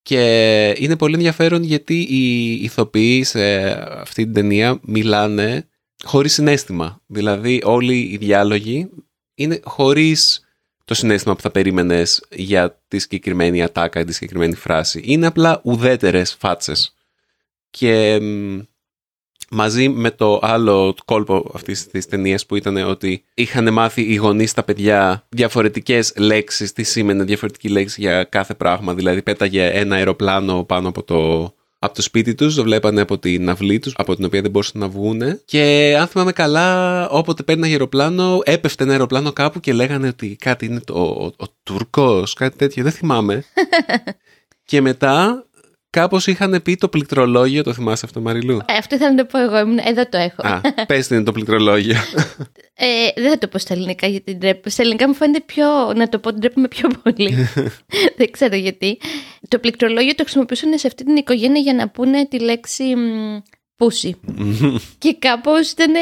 Και 0.02 0.74
είναι 0.78 0.96
πολύ 0.96 1.14
ενδιαφέρον 1.14 1.62
γιατί 1.62 2.00
οι 2.00 2.52
ηθοποιοί 2.52 3.24
σε 3.24 3.64
αυτή 4.00 4.24
την 4.24 4.32
ταινία 4.32 4.80
μιλάνε 4.82 5.68
χωρίς 6.04 6.32
συνέστημα. 6.32 7.02
Δηλαδή 7.06 7.60
όλοι 7.64 7.98
οι 7.98 8.16
διάλογοι 8.16 8.88
είναι 9.34 9.60
χωρίς 9.64 10.40
το 10.92 10.98
συνέστημα 10.98 11.34
που 11.34 11.40
θα 11.40 11.50
περίμενες 11.50 12.24
για 12.30 12.80
τη 12.88 12.98
συγκεκριμένη 12.98 13.62
ατάκα 13.62 14.00
ή 14.00 14.04
τη 14.04 14.12
συγκεκριμένη 14.12 14.54
φράση. 14.54 15.02
Είναι 15.04 15.26
απλά 15.26 15.60
ουδέτερες 15.64 16.36
φάτσες. 16.38 16.94
Και 17.70 18.20
μαζί 19.50 19.88
με 19.88 20.10
το 20.10 20.38
άλλο 20.42 20.94
κόλπο 21.04 21.50
αυτής 21.54 21.86
της 21.86 22.06
ταινίας 22.06 22.46
που 22.46 22.56
ήταν 22.56 22.76
ότι 22.76 23.24
είχαν 23.34 23.72
μάθει 23.72 24.02
οι 24.02 24.14
γονείς 24.14 24.50
στα 24.50 24.62
παιδιά 24.62 25.26
διαφορετικές 25.28 26.12
λέξεις, 26.16 26.72
τι 26.72 26.82
σήμαινε 26.82 27.24
διαφορετική 27.24 27.68
λέξη 27.68 28.00
για 28.00 28.24
κάθε 28.24 28.54
πράγμα. 28.54 28.94
Δηλαδή 28.94 29.22
πέταγε 29.22 29.66
ένα 29.66 29.96
αεροπλάνο 29.96 30.64
πάνω 30.64 30.88
από 30.88 31.02
το, 31.02 31.52
από 31.84 31.94
το 31.94 32.02
σπίτι 32.02 32.34
τους, 32.34 32.54
το 32.54 32.62
βλέπανε 32.62 33.00
από 33.00 33.18
την 33.18 33.48
αυλή 33.48 33.78
τους, 33.78 33.94
από 33.96 34.16
την 34.16 34.24
οποία 34.24 34.40
δεν 34.40 34.50
μπορούσαν 34.50 34.80
να 34.80 34.88
βγούνε. 34.88 35.40
Και 35.44 35.94
αν 36.00 36.06
θυμάμαι 36.06 36.32
καλά, 36.32 37.08
όποτε 37.08 37.42
παίρνει 37.42 37.62
ένα 37.62 37.70
αεροπλάνο, 37.70 38.40
έπεφτε 38.44 38.82
ένα 38.82 38.92
αεροπλάνο 38.92 39.32
κάπου 39.32 39.60
και 39.60 39.72
λέγανε 39.72 40.08
ότι 40.08 40.36
κάτι 40.36 40.66
είναι 40.66 40.80
το, 40.80 40.94
ο, 40.94 41.24
ο 41.24 41.46
Τουρκός, 41.62 42.34
κάτι 42.34 42.56
τέτοιο, 42.56 42.82
δεν 42.82 42.92
θυμάμαι. 42.92 43.44
και 44.70 44.80
μετά 44.80 45.46
Κάπως 45.92 46.26
είχαν 46.26 46.62
πει 46.62 46.76
το 46.76 46.88
πληκτρολόγιο, 46.88 47.62
το 47.62 47.72
θυμάσαι 47.72 48.06
αυτό, 48.06 48.20
Μαριλού; 48.20 48.58
Ε, 48.66 48.72
αυτό 48.72 48.94
ήθελα 48.94 49.10
να 49.10 49.16
το 49.16 49.24
πω 49.24 49.38
εγώ, 49.38 49.56
εδώ 49.86 50.08
το 50.08 50.18
έχω. 50.18 50.46
Α, 50.46 50.60
πες 50.86 51.08
είναι 51.08 51.22
το 51.22 51.32
πληκτρολόγιο. 51.32 51.96
Ε, 52.74 53.20
δεν 53.20 53.30
θα 53.30 53.38
το 53.38 53.48
πω 53.48 53.58
στα 53.58 53.74
ελληνικά 53.74 54.06
γιατί 54.06 54.36
ντρέπω. 54.36 54.70
Στα 54.70 54.82
ελληνικά 54.82 55.08
μου 55.08 55.14
φαίνεται 55.14 55.40
πιο. 55.46 55.92
Να 55.96 56.08
το 56.08 56.18
πω, 56.18 56.32
ντρέπομαι 56.32 56.68
πιο 56.68 56.88
πολύ. 57.02 57.48
δεν 58.18 58.30
ξέρω 58.30 58.56
γιατί. 58.56 58.98
Το 59.48 59.58
πληκτρολόγιο 59.58 60.14
το 60.14 60.22
χρησιμοποιούσαν 60.22 60.78
σε 60.78 60.86
αυτή 60.86 61.04
την 61.04 61.16
οικογένεια 61.16 61.60
για 61.60 61.74
να 61.74 61.88
πούνε 61.88 62.26
τη 62.26 62.38
λέξη 62.38 62.84
πούσι. 63.76 64.20
και 64.98 65.16
κάπως 65.18 65.70
ήταν. 65.70 65.92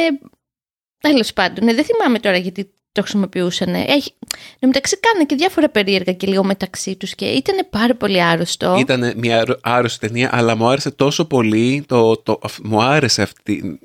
Τέλος 1.00 1.32
πάντων, 1.32 1.68
ε, 1.68 1.74
δεν 1.74 1.84
θυμάμαι 1.84 2.18
τώρα 2.18 2.36
γιατί 2.36 2.74
το 2.92 3.00
χρησιμοποιούσαν. 3.00 3.74
Έχει... 3.74 4.12
Εν 4.58 4.68
μεταξύ 4.68 5.00
κάνανε 5.00 5.24
και 5.24 5.34
διάφορα 5.34 5.68
περίεργα 5.68 6.12
και 6.12 6.26
λίγο 6.26 6.44
μεταξύ 6.44 6.96
τους 6.96 7.14
και 7.14 7.24
ήταν 7.24 7.66
πάρα 7.70 7.94
πολύ 7.94 8.22
άρρωστο. 8.22 8.76
Ήταν 8.78 9.12
μια 9.16 9.58
άρρωστη 9.60 10.06
ταινία, 10.06 10.30
αλλά 10.32 10.56
μου 10.56 10.68
άρεσε 10.68 10.90
τόσο 10.90 11.24
πολύ, 11.24 11.84
το, 11.86 12.16
το, 12.16 12.40
μου 12.62 12.82
άρεσε 12.82 13.22
αυτή 13.22 13.78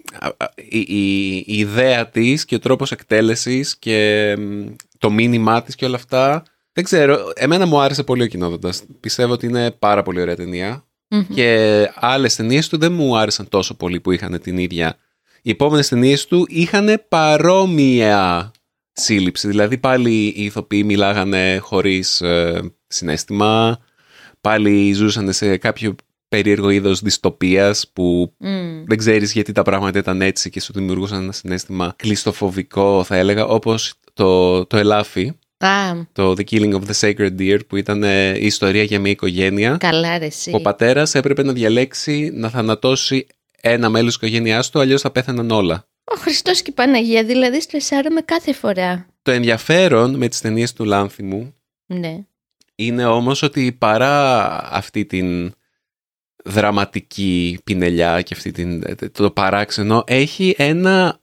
η, 0.70 0.80
η, 0.80 1.36
η 1.36 1.58
ιδέα 1.58 2.10
της 2.10 2.46
και 2.46 2.56
ο 2.56 2.60
τρόπος 2.60 2.92
εκτέλεσης 2.92 3.78
και 3.78 4.38
το 4.98 5.12
μήνυμά 5.12 5.62
της 5.64 5.76
και 5.76 5.86
όλα 5.86 5.96
αυτά. 5.96 6.44
Δεν 6.74 6.84
ξέρω, 6.84 7.32
εμένα 7.36 7.66
μου 7.66 7.80
άρεσε 7.80 8.04
πολύ 8.04 8.24
ο 8.24 8.28
κοινόδοντας. 8.28 8.84
Πιστεύω 9.00 9.34
ότι 9.34 9.46
είναι 9.46 9.72
πάρα 9.72 10.04
πολύ 10.04 10.22
ωραία 10.22 10.36
Και 11.34 11.90
άλλες 11.96 12.36
ταινίες 12.36 12.68
του 12.68 12.78
δεν 12.78 12.94
μου 12.94 13.18
άρεσαν 13.18 13.50
τόσο 13.50 13.74
πολύ 13.74 14.00
που 14.00 14.12
είχαν 14.12 14.42
την 14.42 14.58
ίδια. 14.58 14.98
Οι 15.42 15.50
επόμενες 15.50 15.88
ταινίες 15.88 16.26
του 16.26 16.46
είχαν 16.50 17.04
παρόμοια 17.08 18.52
σύλληψη. 18.96 19.48
Δηλαδή 19.48 19.78
πάλι 19.78 20.34
οι 20.36 20.44
ηθοποιοί 20.44 20.84
μιλάγανε 20.86 21.58
χωρίς 21.58 22.22
ε, 22.22 22.74
συνέστημα, 22.88 23.80
πάλι 24.42 24.94
ζούσαν 24.94 25.34
σε 25.34 25.58
κάποιο 25.58 25.96
περίεργο 26.28 26.70
είδος 26.70 27.00
δυστοπίας 27.02 27.92
που 27.94 28.34
δεν 28.88 28.98
ξέρεις 28.98 29.32
γιατί 29.32 29.52
τα 29.52 29.62
πράγματα 29.62 30.00
ήταν 30.00 30.22
έτσι 30.22 30.50
και 30.50 30.62
σου 30.62 30.74
δημιουργούσαν 30.74 31.22
ένα 31.22 31.32
συνέστημα 31.32 31.94
κλειστοφοβικό 31.96 33.04
θα 33.04 33.16
έλεγα 33.16 33.46
όπως 33.46 33.94
το, 34.14 34.66
το 34.66 34.78
ελάφι. 34.78 35.32
Το 36.12 36.34
The 36.38 36.44
Killing 36.52 36.74
of 36.74 36.82
the 36.82 37.00
Sacred 37.00 37.40
Deer 37.40 37.60
που 37.68 37.76
ήταν 37.76 38.04
ε, 38.04 38.38
η 38.38 38.46
ιστορία 38.46 38.84
για 38.84 39.00
μια 39.00 39.12
οικογένεια. 39.12 39.78
Καλά 39.80 40.18
ρε, 40.18 40.28
Ο 40.52 40.62
πατέρας 40.62 41.16
έπρεπε 41.16 41.44
να 41.44 41.54
διαλέξει 41.54 42.32
να 42.34 42.50
θανατώσει 42.50 43.28
ένα 43.62 43.90
μέλος 43.90 44.18
της 44.18 44.28
οικογένειάς 44.28 44.70
του 44.70 44.80
αλλιώς 44.80 45.02
θα 45.02 45.12
πέθαναν 45.12 45.52
όλα. 45.52 45.88
Ο 46.06 46.16
Χριστός 46.16 46.62
και 46.62 46.70
η 46.70 46.74
Παναγία, 46.74 47.24
δηλαδή 47.24 47.62
στρεσάρομαι 47.62 48.22
κάθε 48.22 48.54
φορά. 48.54 49.06
Το 49.22 49.32
ενδιαφέρον 49.32 50.16
με 50.16 50.28
τις 50.28 50.42
ταινίες 50.42 50.74
του 50.74 50.86
Λάνθιμου 50.86 51.56
ναι. 51.86 52.26
είναι 52.76 53.06
όμως 53.06 53.42
ότι 53.42 53.72
παρά 53.72 54.48
αυτή 54.74 55.06
την 55.06 55.54
δραματική 56.44 57.60
πινελιά 57.64 58.22
και 58.22 58.34
αυτή 58.34 58.52
την, 58.52 58.84
το 59.12 59.32
παράξενο 59.32 60.04
έχει 60.08 60.56
ένα, 60.58 61.20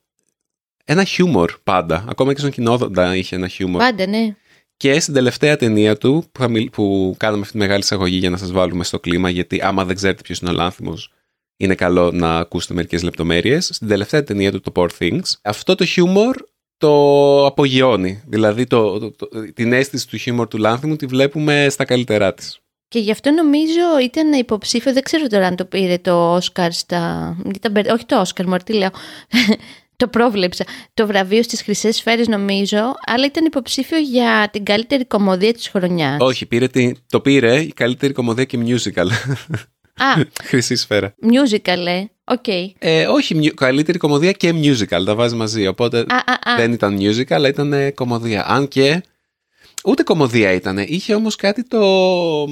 ένα 0.85 1.05
χιούμορ 1.05 1.53
πάντα. 1.63 2.05
Ακόμα 2.09 2.33
και 2.33 2.39
στον 2.39 2.51
κοινόδοντα 2.51 3.17
είχε 3.17 3.37
ένα 3.37 3.49
χιούμορ. 3.49 3.81
Πάντα, 3.81 4.07
ναι. 4.07 4.37
Και 4.77 5.01
στην 5.01 5.15
τελευταία 5.15 5.57
ταινία 5.57 5.97
του, 5.97 6.25
που, 6.33 6.65
που 6.73 7.15
κάναμε 7.19 7.41
αυτή 7.41 7.53
τη 7.53 7.59
μεγάλη 7.59 7.81
εισαγωγή 7.81 8.17
για 8.17 8.31
να 8.31 8.37
σας 8.37 8.53
βάλουμε 8.53 8.85
στο 8.85 9.01
κλίμα, 9.01 9.31
γιατί 9.31 9.61
άμα 9.63 9.85
δεν 9.85 9.97
ξέρετε 9.97 10.23
ποιος 10.23 10.39
είναι 10.39 10.51
ο 10.51 10.53
Λάνθιμος, 10.53 11.13
είναι 11.57 11.75
καλό 11.75 12.11
να 12.11 12.39
ακούσετε 12.39 12.75
μερικές 12.75 13.03
λεπτομέρειες. 13.03 13.71
Στην 13.73 13.89
τελευταία 13.89 14.25
ταινία 14.25 14.53
του, 14.53 14.61
το 14.61 14.73
Poor 14.75 14.89
Things, 14.99 15.33
αυτό 15.43 15.75
το 15.75 15.85
χιούμορ 15.85 16.37
το 16.77 17.47
απογειώνει. 17.47 18.23
Δηλαδή 18.27 18.67
το, 18.67 19.11
το, 19.11 19.29
την 19.55 19.73
αίσθηση 19.73 20.09
του 20.09 20.17
χιούμορ 20.17 20.49
του 20.49 20.59
Λάνθιμου 20.59 20.97
τη 20.97 21.07
βλέπουμε 21.07 21.67
στα 21.71 21.85
καλύτερά 21.85 22.35
της. 22.35 22.61
Και 22.89 22.99
γι' 22.99 23.11
αυτό 23.11 23.31
νομίζω 23.31 23.99
ήταν 24.03 24.33
υποψήφιο, 24.33 24.93
δεν 24.93 25.03
ξέρω 25.03 25.27
τώρα 25.27 25.47
αν 25.47 25.57
το 25.57 25.65
πήρε 25.65 25.99
το 25.99 26.35
Όσκαρ 26.35 26.73
στα. 26.73 27.37
Όχι 27.93 28.07
το 28.07 28.21
Όσκαρ, 28.21 28.47
μου 28.47 28.57
τι 28.57 28.73
λέω. 28.73 28.91
το 30.03 30.09
πρόβλεψα. 30.09 30.65
Το 30.95 31.07
βραβείο 31.07 31.43
στις 31.43 31.63
Χρυσές 31.63 31.97
Σφαίρες, 31.97 32.29
νομίζω, 32.29 32.95
αλλά 33.07 33.27
ήταν 33.27 33.45
υποψήφιο 33.45 33.99
για 33.99 34.49
την 34.53 34.65
καλύτερη 34.65 35.05
κομμωδία 35.05 35.53
της 35.53 35.69
χρονιάς. 35.69 36.17
Όχι, 36.21 36.47
πήρε 36.47 36.67
το 37.09 37.21
πήρε 37.21 37.61
η 37.61 37.73
καλύτερη 37.73 38.13
κωμωδία 38.13 38.45
και 38.45 38.59
musical. 38.67 39.07
Α, 39.97 40.23
Χρυσή 40.49 40.77
σφαίρα. 40.77 41.15
Musical, 41.23 41.87
ε. 41.87 42.05
Οκ. 42.25 42.47
Ε, 42.79 43.07
όχι, 43.07 43.55
καλύτερη 43.55 43.99
κωμωδία 43.99 44.33
και 44.33 44.53
musical. 44.55 45.05
Τα 45.05 45.15
βάζει 45.15 45.35
μαζί. 45.35 45.67
Οπότε 45.67 46.07
δεν 46.57 46.73
ήταν 46.73 46.99
musical, 47.01 47.33
αλλά 47.33 47.49
ήταν 47.49 47.73
ε, 47.73 47.91
κωμωδία. 47.91 48.45
Αν 48.49 48.69
και. 48.69 49.03
Ούτε 49.85 50.03
κωμωδία 50.03 50.53
ήταν. 50.53 50.79
Είχε 50.79 51.15
όμως 51.15 51.37
κάτι 51.37 51.65
το. 51.65 51.81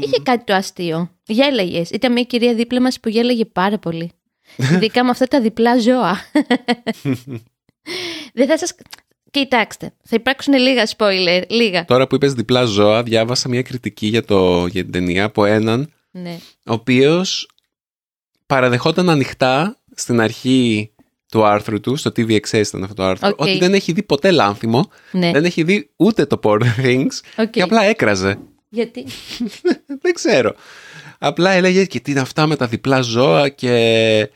Είχε 0.03 0.21
κάτι 0.23 0.45
το 0.45 0.55
αστείο. 0.55 1.11
Γέλαγες. 1.27 1.91
Ήταν 1.91 2.13
μια 2.13 2.23
κυρία 2.23 2.55
δίπλα 2.55 2.81
μας 2.81 3.01
που 3.01 3.09
γέλαγε 3.09 3.45
πάρα 3.45 3.79
πολύ. 3.79 4.11
Ειδικά 4.73 5.05
με 5.05 5.11
αυτά 5.11 5.27
τα 5.27 5.41
διπλά 5.41 5.79
ζώα. 5.79 6.19
δεν 8.35 8.47
θα 8.47 8.59
σα. 8.59 8.99
Κοιτάξτε, 9.31 9.93
θα 10.05 10.17
υπάρξουν 10.17 10.55
λίγα 10.55 10.89
spoiler. 10.97 11.43
Λίγα. 11.49 11.85
Τώρα 11.85 12.07
που 12.07 12.15
είπες 12.15 12.33
διπλά 12.33 12.65
ζώα, 12.65 13.03
διάβασα 13.03 13.49
μια 13.49 13.63
κριτική 13.63 14.07
για, 14.07 14.25
το, 14.25 14.67
για 14.67 14.83
την 14.83 14.93
ταινία 14.93 15.25
από 15.25 15.45
έναν 15.45 15.93
ναι. 16.11 16.39
ο 16.67 16.73
οποίος 16.73 17.49
παραδεχόταν 18.47 19.11
ανοιχτά 19.11 19.81
στην 19.95 20.21
αρχή 20.21 20.93
του 21.31 21.45
άρθρου 21.45 21.81
του, 21.81 21.97
στο 21.97 22.11
TVXS 22.11 22.67
ήταν 22.67 22.83
αυτό 22.83 22.95
το 22.95 23.03
άρθρο, 23.03 23.33
ότι 23.37 23.59
δεν 23.59 23.75
έχει 23.75 23.93
δει 23.93 24.03
ποτέ 24.03 24.31
λάνθιμο, 24.31 24.91
ναι. 25.13 25.31
δεν 25.33 25.45
έχει 25.45 25.63
δει 25.63 25.91
ούτε 25.97 26.27
το 26.27 26.41
Poor 26.43 26.61
Things 26.83 27.47
και 27.51 27.63
απλά 27.63 27.85
έκραζε. 27.85 28.39
Γιατί; 28.69 29.07
δεν 30.03 30.15
ξέρω. 30.15 30.55
Απλά 31.19 31.51
έλεγε 31.51 31.85
και 31.85 32.01
τι 32.01 32.11
είναι 32.11 32.21
αυτά 32.21 32.47
με 32.47 32.57
τα 32.57 32.67
διπλά 32.67 33.01
ζώα 33.01 33.49
και 33.49 34.31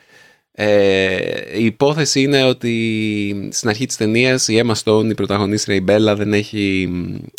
ε, 0.57 1.59
η 1.59 1.65
υπόθεση 1.65 2.21
είναι 2.21 2.45
ότι 2.45 3.49
στην 3.53 3.69
αρχή 3.69 3.87
της 3.87 3.97
ταινίας 3.97 4.49
η 4.49 4.63
Emma 4.65 4.75
Stone, 4.85 5.11
η 5.11 5.15
πρωταγωνίστρια 5.15 5.77
η 5.77 5.81
Μπέλα, 5.81 6.15
δεν 6.17 6.33
έχει, 6.33 6.89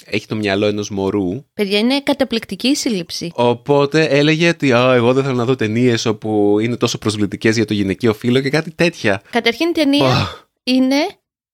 έχει 0.05 0.27
το 0.27 0.35
μυαλό 0.35 0.65
ενός 0.65 0.89
μωρού. 0.89 1.45
Παιδιά, 1.53 1.79
είναι 1.79 2.01
καταπληκτική 2.01 2.67
η 2.67 2.75
σύλληψη. 2.75 3.31
Οπότε 3.35 4.05
έλεγε 4.05 4.47
ότι 4.47 4.73
Α, 4.73 4.93
εγώ 4.93 5.13
δεν 5.13 5.23
θέλω 5.23 5.35
να 5.35 5.45
δω 5.45 5.55
ταινίες 5.55 6.05
όπου 6.05 6.59
είναι 6.59 6.77
τόσο 6.77 6.97
προσβλητικές 6.97 7.55
για 7.55 7.65
το 7.65 7.73
γυναικείο 7.73 8.13
φύλλο 8.13 8.41
και 8.41 8.49
κάτι 8.49 8.71
τέτοια. 8.71 9.21
Καταρχήν 9.29 9.69
η 9.69 9.71
ταινία 9.71 10.47
είναι 10.63 10.95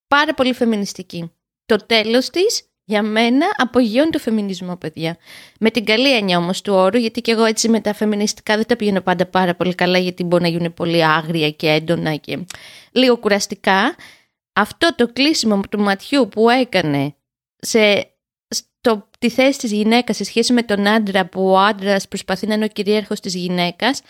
πάρα 0.08 0.34
πολύ 0.34 0.54
φεμινιστική. 0.54 1.32
Το 1.66 1.86
τέλος 1.86 2.30
της 2.30 2.71
για 2.92 3.02
μένα 3.02 3.46
απογειώνει 3.58 4.10
το 4.10 4.20
φεμινισμό, 4.20 4.76
παιδιά. 4.76 5.18
Με 5.60 5.72
την 5.72 5.86
καλή 5.86 6.16
έννοια 6.16 6.38
όμως 6.38 6.62
του 6.62 6.74
όρου, 6.74 6.98
γιατί 6.98 7.22
και 7.22 7.32
εγώ 7.32 7.46
έτσι 7.46 7.70
με 7.70 7.80
τα 7.80 7.94
φεμινιστικά 7.94 8.56
δεν 8.56 8.66
τα 8.66 8.76
πηγαίνω 8.76 9.02
πάντα 9.02 9.26
πάρα 9.26 9.56
πολύ 9.56 9.76
καλά, 9.76 9.98
γιατί 9.98 10.24
μπορεί 10.24 10.44
να 10.44 10.50
γίνουν 10.50 10.74
πολύ 10.74 11.06
άγρια 11.06 11.52
και 11.52 11.68
έντονα 11.68 12.16
και 12.16 12.40
λίγο 12.92 13.18
κουραστικά. 13.18 13.96
Αυτό 14.54 14.96
το 14.96 15.08
κλείσιμο 15.14 15.60
του 15.70 15.80
ματιού 15.80 16.30
που 16.30 16.50
έκανε 16.50 17.16
σε 17.58 18.12
στο, 18.50 19.10
τη 19.20 19.30
θέση 19.30 19.60
της 19.60 19.72
γυναίκας 19.72 20.16
σε 20.16 20.24
σχέση 20.24 20.54
με 20.54 20.64
τον 20.64 20.88
άντρα 20.88 21.26
που 21.26 21.50
ο 21.50 21.60
άντρας 21.60 22.08
προσπαθεί 22.08 22.48
να 22.48 22.54
είναι 22.54 22.66
ο 22.66 22.68
κυρίαρχος 22.68 23.20
της 23.20 23.36
γυναίκας 23.36 24.02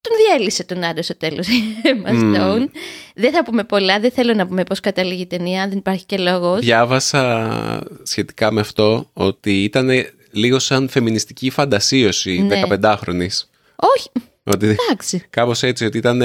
τον 0.00 0.16
διέλυσε 0.16 0.64
τον 0.64 0.84
άντρα 0.84 1.02
στο 1.02 1.16
τέλος 1.16 1.46
mm. 2.06 2.66
Δεν 3.14 3.32
θα 3.32 3.44
πούμε 3.44 3.64
πολλά, 3.64 4.00
δεν 4.00 4.10
θέλω 4.10 4.34
να 4.34 4.46
πούμε 4.46 4.64
πώς 4.64 4.80
καταλήγει 4.80 5.22
η 5.22 5.26
ταινία, 5.26 5.68
δεν 5.68 5.78
υπάρχει 5.78 6.04
και 6.04 6.18
λόγος. 6.18 6.60
Διάβασα 6.60 7.82
σχετικά 8.02 8.52
με 8.52 8.60
αυτό 8.60 9.10
ότι 9.12 9.62
ήταν 9.62 9.90
λίγο 10.30 10.58
σαν 10.58 10.88
φεμινιστική 10.88 11.50
φαντασίωση 11.50 12.42
ναι. 12.42 12.62
15χρονης. 12.68 13.42
Όχι, 13.76 14.10
ότι, 14.42 14.66
εντάξει. 14.66 15.26
Κάπως 15.30 15.62
έτσι, 15.62 15.84
ότι 15.84 15.98
ήταν 15.98 16.20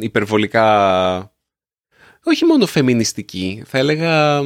υπερβολικά... 0.00 1.32
Όχι 2.24 2.44
μόνο 2.44 2.66
φεμινιστική, 2.66 3.62
θα 3.66 3.78
έλεγα... 3.78 4.42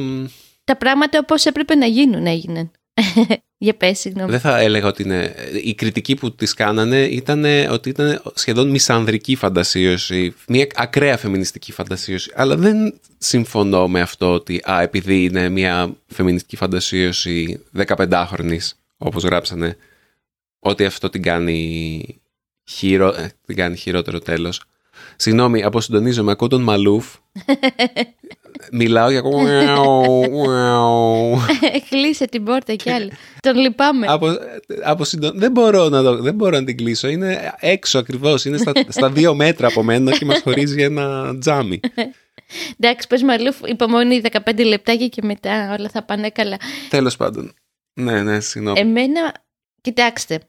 Τα 0.63 0.77
πράγματα 0.77 1.19
όπως 1.19 1.45
έπρεπε 1.45 1.75
να 1.75 1.85
γίνουν 1.85 2.25
έγιναν. 2.25 2.71
Για 3.57 3.75
πες, 3.75 3.99
συγγνώμη. 3.99 4.31
Δεν 4.31 4.39
θα 4.39 4.59
έλεγα 4.59 4.87
ότι 4.87 5.03
είναι... 5.03 5.35
Η 5.63 5.73
κριτική 5.73 6.15
που 6.15 6.35
τις 6.35 6.53
κάνανε 6.53 7.01
ήταν 7.01 7.45
ότι 7.69 7.89
ήταν 7.89 8.21
σχεδόν 8.33 8.69
μισανδρική 8.69 9.35
φαντασίωση, 9.35 10.33
μια 10.47 10.67
ακραία 10.75 11.17
φεμινιστική 11.17 11.71
φαντασίωση. 11.71 12.31
Αλλά 12.35 12.55
δεν 12.55 12.99
συμφωνώ 13.17 13.87
με 13.87 14.01
αυτό 14.01 14.33
ότι 14.33 14.61
α, 14.71 14.81
επειδή 14.81 15.23
είναι 15.23 15.49
μια 15.49 15.95
φεμινιστική 16.07 16.55
φαντασίωση 16.55 17.63
15χρονης, 17.85 18.69
όπως 18.97 19.23
γράψανε, 19.23 19.77
ότι 20.59 20.85
αυτό 20.85 21.09
την 21.09 21.21
κάνει, 21.21 22.21
χειρο... 22.63 23.07
Ε, 23.07 23.31
την 23.45 23.55
κάνει 23.55 23.75
χειρότερο 23.75 24.19
τέλος. 24.19 24.63
Συγγνώμη, 25.15 25.63
αποσυντονίζομαι. 25.63 26.31
Ακούω 26.31 26.47
τον 26.47 26.61
Μαλούφ. 26.61 27.15
Μιλάω 28.71 29.09
για 29.09 29.21
Κλείσε 31.89 32.25
την 32.25 32.43
πόρτα 32.43 32.75
κι 32.75 32.89
άλλη. 32.89 33.11
Τον 33.39 33.57
λυπάμαι. 33.57 34.05
από, 34.09 34.27
από 34.83 35.03
συντο- 35.03 35.31
δεν, 35.35 35.51
μπορώ 35.51 35.89
να 35.89 36.03
το, 36.03 36.21
δεν 36.21 36.35
μπορώ 36.35 36.57
να 36.59 36.63
την 36.63 36.77
κλείσω. 36.77 37.07
Είναι 37.07 37.53
έξω 37.59 37.99
ακριβώς. 37.99 38.45
Είναι 38.45 38.57
στα, 38.57 38.71
στα 38.97 39.11
δύο 39.11 39.35
μέτρα 39.35 39.67
από 39.67 39.83
μένα 39.83 40.17
και 40.17 40.25
μας 40.25 40.41
χωρίζει 40.41 40.81
ένα 40.81 41.37
τζάμι. 41.37 41.79
Εντάξει, 42.79 43.07
πες 43.07 43.23
Μαλούφ, 43.23 43.57
υπομονή 43.65 44.21
15 44.31 44.65
λεπτάκια 44.65 45.07
και 45.07 45.21
μετά 45.23 45.75
όλα 45.79 45.89
θα 45.89 46.03
πάνε 46.03 46.29
καλά. 46.29 46.57
Τέλος 46.89 47.15
πάντων. 47.15 47.53
Ναι, 47.93 48.21
ναι, 48.21 48.39
συγγνώμη. 48.39 48.79
Εμένα, 48.79 49.33
κοιτάξτε, 49.81 50.39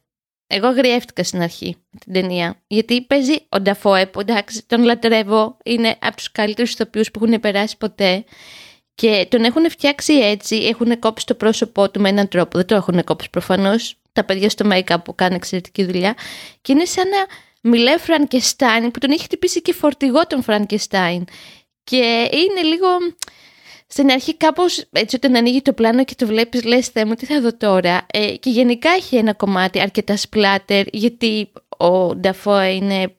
εγώ 0.47 0.67
αγριεύτηκα 0.67 1.25
στην 1.25 1.43
αρχή 1.43 1.77
με 1.91 1.99
την 1.99 2.13
ταινία. 2.13 2.63
Γιατί 2.67 3.03
παίζει 3.03 3.37
ο 3.49 3.61
Νταφόε, 3.61 4.07
που 4.07 4.21
εντάξει, 4.21 4.67
τον 4.67 4.85
λατρεύω, 4.85 5.57
είναι 5.65 5.97
από 6.01 6.17
τους 6.17 6.33
καλύτερους 6.33 6.73
ηθοποιούς 6.73 7.11
που 7.11 7.25
έχουν 7.25 7.41
περάσει 7.41 7.77
ποτέ. 7.77 8.25
Και 8.95 9.27
τον 9.31 9.45
έχουν 9.45 9.71
φτιάξει 9.71 10.15
έτσι, 10.15 10.57
έχουν 10.57 10.99
κόψει 10.99 11.27
το 11.27 11.35
πρόσωπό 11.35 11.91
του 11.91 12.01
με 12.01 12.09
έναν 12.09 12.29
τρόπο. 12.29 12.57
Δεν 12.57 12.67
το 12.67 12.75
έχουν 12.75 13.05
κόψει 13.05 13.31
προφανώς. 13.31 13.95
Τα 14.13 14.25
παιδιά 14.25 14.51
στο 14.51 14.69
make-up 14.73 14.97
που 15.05 15.15
κάνουν 15.15 15.35
εξαιρετική 15.35 15.85
δουλειά. 15.85 16.15
Και 16.63 16.73
είναι 16.73 16.85
σαν 16.85 17.09
να 17.09 17.27
μιλάει 17.71 17.99
Φρανκεστάιν 17.99 18.91
που 18.91 18.99
τον 18.99 19.11
έχει 19.11 19.23
χτυπήσει 19.23 19.63
και 19.63 19.73
φορτηγό 19.73 20.27
τον 20.27 20.43
Φρανκεστάιν. 20.43 21.25
Και 21.85 22.29
είναι 22.33 22.63
λίγο. 22.63 22.87
Στην 23.97 24.11
αρχή 24.11 24.37
κάπως 24.37 24.85
έτσι 24.93 25.17
όταν 25.17 25.37
ανοίγει 25.37 25.63
το 25.63 25.73
πλάνο 25.73 26.05
και 26.05 26.15
το 26.17 26.27
βλέπεις 26.27 26.65
λες 26.65 26.89
Θεέ 26.89 27.05
μου 27.05 27.15
τι 27.15 27.27
θα 27.27 27.41
δω 27.41 27.57
τώρα; 27.57 28.07
Ε, 28.13 28.37
και 28.37 28.51
γενικά 28.51 28.91
έχει 28.91 29.17
ένα 29.17 29.33
κομμάτι 29.35 29.81
αρκετά 29.81 30.17
σπλάτερ 30.17 30.87
γιατί 30.93 31.53
ο 31.77 32.15
Νταφόε 32.15 32.75
είναι 32.75 33.15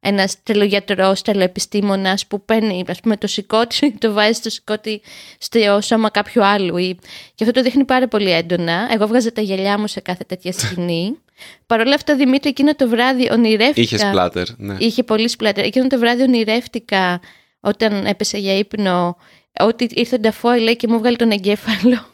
ένας 0.00 0.42
τρελογιατρός, 0.42 1.22
τρελοεπιστήμονας 1.22 2.26
που 2.26 2.44
παίρνει 2.44 2.84
ας 2.88 3.00
πούμε 3.00 3.16
το 3.16 3.26
σηκώτη 3.26 3.74
σου 3.74 3.86
και 3.92 3.98
το 3.98 4.12
βάζει 4.12 4.32
στο 4.32 4.50
σηκώτη 4.50 5.02
στο 5.38 5.80
σώμα 5.80 6.10
κάποιου 6.10 6.44
άλλου 6.44 6.76
ή... 6.76 6.98
και 7.34 7.44
αυτό 7.44 7.52
το 7.52 7.62
δείχνει 7.62 7.84
πάρα 7.84 8.08
πολύ 8.08 8.30
έντονα. 8.30 8.88
Εγώ 8.92 9.06
βγάζα 9.06 9.32
τα 9.32 9.40
γυαλιά 9.40 9.78
μου 9.78 9.86
σε 9.86 10.00
κάθε 10.00 10.24
τέτοια 10.24 10.52
σκηνή. 10.52 11.18
Παρ' 11.66 11.80
όλα 11.80 11.94
αυτά 11.94 12.16
Δημήτρη 12.16 12.48
εκείνο 12.48 12.74
το 12.74 12.88
βράδυ 12.88 13.32
ονειρεύτηκα... 13.32 13.80
Είχε 13.80 13.98
σπλάτερ, 13.98 14.46
ναι. 14.56 14.76
Είχε 14.78 15.02
πολύ 15.02 15.28
σπλάτερ. 15.28 15.64
Εκείνο 15.64 15.86
το 15.86 15.98
βράδυ 15.98 16.22
ονειρεύτηκα 16.22 17.20
όταν 17.60 18.06
έπεσε 18.06 18.38
για 18.38 18.58
ύπνο 18.58 19.16
ότι 19.60 19.88
ήρθε 19.90 20.14
ο 20.14 20.18
Νταφόη 20.18 20.60
λέει 20.60 20.76
και 20.76 20.88
μου 20.88 20.98
βγάλει 20.98 21.16
τον 21.16 21.30
εγκέφαλο. 21.30 22.06